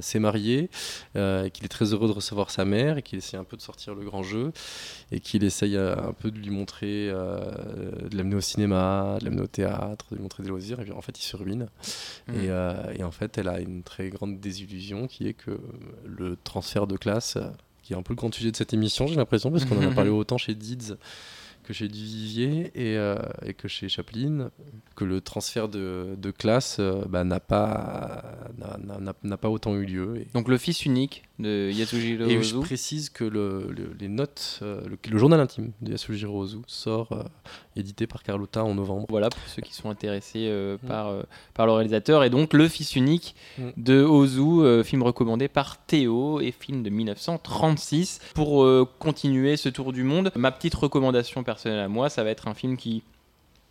[0.00, 0.70] s'est marié
[1.12, 3.94] qu'il est très heureux de recevoir sa mère et qu'il essaie un peu de sortir
[3.94, 4.52] le grand jeu
[5.12, 9.46] et qu'il essaye un peu de lui montrer de l'amener au cinéma de l'amener au
[9.46, 11.68] théâtre de lui montrer des loisirs et puis en fait il se ruine
[12.28, 12.34] Mhm.
[12.40, 15.58] et, et en fait elle a une très grande désillusion qui est que
[16.04, 17.36] le transfert de classe
[17.86, 19.90] qui est un peu le grand sujet de cette émission, j'ai l'impression, parce qu'on en
[19.90, 20.94] a parlé autant chez Dids
[21.62, 24.50] que chez Duvivier et, euh, et que chez Chaplin,
[24.94, 28.24] que le transfert de, de classe euh, bah, n'a pas,
[29.24, 30.16] n'a- pas autant eu lieu.
[30.20, 32.60] Et, Donc le fils unique de Yasujiro et je Ozu.
[32.66, 37.12] précise que le- le- les notes, euh, le, le journal intime de Yasujiro Ozu sort
[37.76, 39.06] édité par Carlotta en novembre.
[39.08, 40.88] Voilà pour ceux qui sont intéressés euh, Mm.
[40.88, 41.22] par, euh,
[41.54, 42.24] par le réalisateur.
[42.24, 43.62] Et donc Le Fils Unique Mm.
[43.76, 48.20] de Ozu, euh, film recommandé par Théo et film de 1936.
[48.34, 48.66] Pour
[48.98, 52.54] continuer ce tour du monde, ma petite recommandation personnelle à moi, ça va être un
[52.54, 53.02] film qui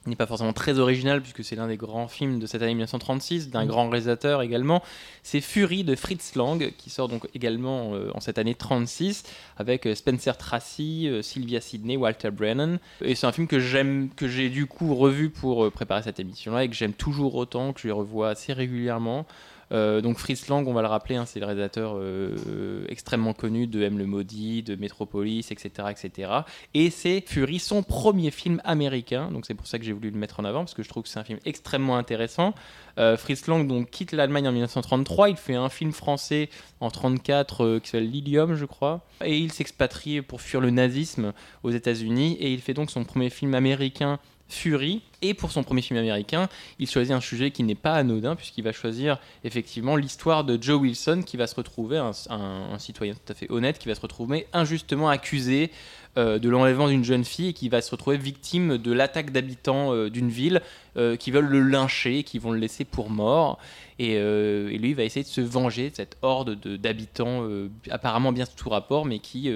[0.06, 3.50] n'est pas forcément très original puisque c'est l'un des grands films de cette année 1936
[3.50, 3.68] d'un Mm.
[3.68, 4.84] grand réalisateur également.
[5.24, 9.24] C'est Fury de Fritz Lang qui sort donc également euh, en cette année 36
[9.58, 12.80] avec euh, Spencer Tracy, euh, Sylvia Sidney, Walter Brennan.
[13.02, 16.54] Et c'est un film que j'aime que j'ai du coup revu pour préparer cette émission
[16.54, 19.26] là et que j'aime toujours autant que je les revois assez régulièrement
[19.72, 23.68] euh, donc Fritz Lang, on va le rappeler, hein, c'est le réalisateur euh, extrêmement connu
[23.68, 26.32] de M le Maudit, de Metropolis, etc., etc.
[26.74, 29.32] Et c'est Fury, son premier film américain.
[29.32, 31.04] Donc c'est pour ça que j'ai voulu le mettre en avant parce que je trouve
[31.04, 32.54] que c'est un film extrêmement intéressant.
[32.98, 35.30] Euh, Fritz Lang donc quitte l'Allemagne en 1933.
[35.30, 36.50] Il fait un film français
[36.80, 41.34] en 34 euh, qui s'appelle Lilium, je crois, et il s'expatrie pour fuir le nazisme
[41.64, 42.38] aux États-Unis.
[42.40, 44.20] Et il fait donc son premier film américain.
[44.48, 45.02] Fury.
[45.22, 48.64] Et pour son premier film américain, il choisit un sujet qui n'est pas anodin, puisqu'il
[48.64, 53.34] va choisir effectivement l'histoire de Joe Wilson, qui va se retrouver, un, citoyen tout à
[53.34, 55.72] fait honnête, qui va se retrouver injustement accusé
[56.18, 59.94] euh, de l'enlèvement d'une jeune fille et qui va se retrouver victime de l'attaque d'habitants
[59.94, 60.62] euh, d'une ville
[60.96, 63.58] euh, qui veulent le lyncher, qui vont le laisser pour mort.
[63.98, 67.48] Et, et lui, il va essayer de se venger de cette horde de- d'habitants,
[67.90, 69.50] apparemment bien sous tout rapport, mais qui,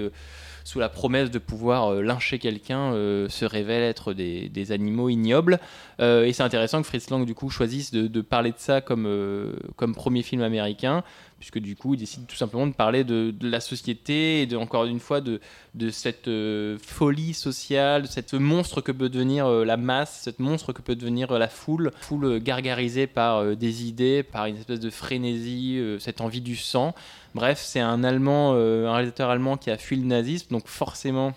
[0.64, 5.58] sous la promesse de pouvoir euh, lyncher quelqu'un, euh, se révèlent être des, animaux ignobles.
[6.00, 8.80] Euh, et c'est intéressant que Fritz Lang, du coup, choisisse de, de parler de ça
[8.80, 9.06] comme,
[9.94, 11.02] premier film américain,
[11.38, 15.00] puisque du coup, il décide tout simplement de parler de, la société et encore une
[15.00, 15.40] fois de,
[15.90, 16.30] cette
[16.80, 21.32] folie sociale, de cette monstre que peut devenir la masse, cette monstre que peut devenir
[21.32, 26.56] la foule, foule gargarisée par des idées, par une espèce de frénésie, cette envie du
[26.56, 26.94] sang.
[27.34, 31.32] Bref, c'est un Allemand, euh, un réalisateur allemand qui a fui le nazisme, donc forcément.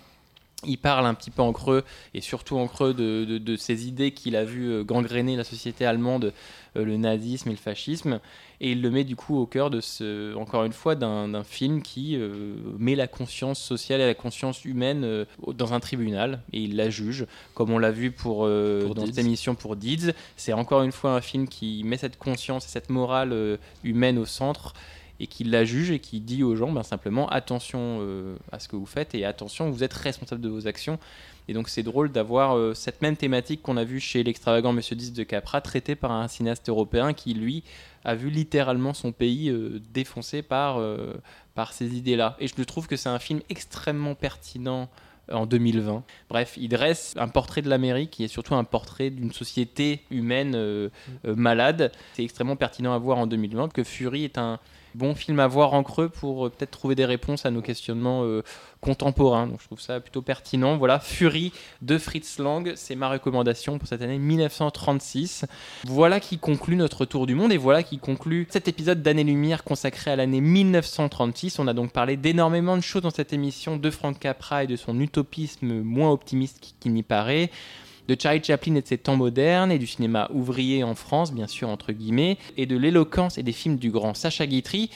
[0.66, 1.84] Il parle un petit peu en creux,
[2.14, 5.44] et surtout en creux de, de- de ces idées qu'il a vu euh, gangréner la
[5.44, 6.32] société allemande,
[6.76, 8.18] euh, le nazisme et le fascisme,
[8.62, 11.44] et il le met du coup au cœur de ce, encore une fois, d'un d'un
[11.44, 16.40] film qui euh, met la conscience sociale et la conscience humaine euh, dans un tribunal,
[16.54, 19.12] et il la juge, comme on l'a vu pour, euh, Pour dans Deeds.
[19.14, 20.12] cette émission pour Deeds.
[20.36, 24.24] C'est encore une fois un film qui met cette conscience et cette morale humaine au
[24.24, 24.72] centre,
[25.20, 28.68] et qui la juge et qui dit aux gens ben, simplement attention euh, à ce
[28.68, 30.98] que vous faites et attention, vous êtes responsable de vos actions.
[31.48, 34.96] Et donc c'est drôle d'avoir euh, cette même thématique qu'on a vue chez l'extravagant Monsieur
[34.96, 37.62] 10 de Capra, traitée par un cinéaste européen qui, lui,
[38.04, 41.14] a vu littéralement son pays euh, défoncé par, euh,
[41.54, 42.36] par ces idées-là.
[42.40, 44.88] Et je trouve que c'est un film extrêmement pertinent
[45.32, 46.02] en 2020.
[46.28, 50.90] Bref, il dresse un portrait de l'Amérique qui est surtout un portrait d'une société humaine
[51.24, 51.92] malade.
[52.12, 54.60] C'est extrêmement pertinent à voir en 2020 que Fury est un
[54.94, 58.24] bon film à voir en creux pour euh, peut-être trouver des réponses à nos questionnements
[58.24, 58.42] euh,
[58.80, 59.46] contemporains.
[59.46, 60.76] Donc je trouve ça plutôt pertinent.
[60.76, 65.46] Voilà, Fury de Fritz Lang, c'est ma recommandation pour cette année 1936.
[65.84, 69.64] Voilà qui conclut notre tour du monde et voilà qui conclut cet épisode d'Année Lumière
[69.64, 71.58] consacré à l'année 1936.
[71.58, 74.76] On a donc parlé d'énormément de choses dans cette émission de Frank Capra et de
[74.76, 77.50] son utopisme moins optimiste qu'il n'y paraît
[78.08, 81.46] de Charlie Chaplin et de ses temps modernes, et du cinéma ouvrier en France, bien
[81.46, 84.90] sûr, entre guillemets, et de l'éloquence et des films du grand Sacha Guitry.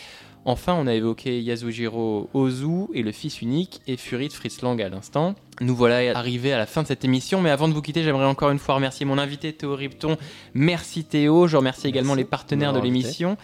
[0.44, 4.80] Enfin, on a évoqué Yasujiro Ozu et le fils unique et Fury de Fritz Lang
[4.80, 5.34] à l'instant.
[5.60, 8.24] Nous voilà arrivés à la fin de cette émission, mais avant de vous quitter, j'aimerais
[8.24, 10.16] encore une fois remercier mon invité Théo Ripton.
[10.54, 13.36] Merci Théo, je remercie également les partenaires de l'émission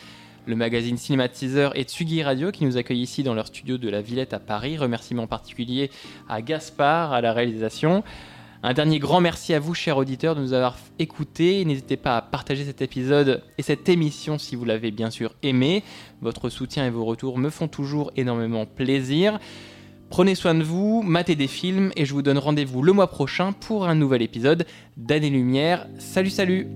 [0.47, 4.03] le magazine Cinématiseur et Tsugi Radio qui nous accueille ici dans leur studio de la
[4.03, 4.77] Villette à Paris.
[4.77, 5.91] Remerciements particuliers
[6.29, 8.05] à Gaspard à la réalisation.
[8.67, 11.67] Un dernier grand merci à vous, chers auditeurs, de nous avoir écoutés.
[11.67, 15.85] N'hésitez pas à partager cet épisode et cette émission si vous l'avez bien sûr aimé.
[16.23, 19.39] Votre soutien et vos retours me font toujours énormément plaisir.
[20.09, 23.53] Prenez soin de vous, matez des films et je vous donne rendez-vous le mois prochain
[23.53, 24.65] pour un nouvel épisode
[24.97, 25.87] d'Année Lumière.
[25.99, 26.69] Salut salut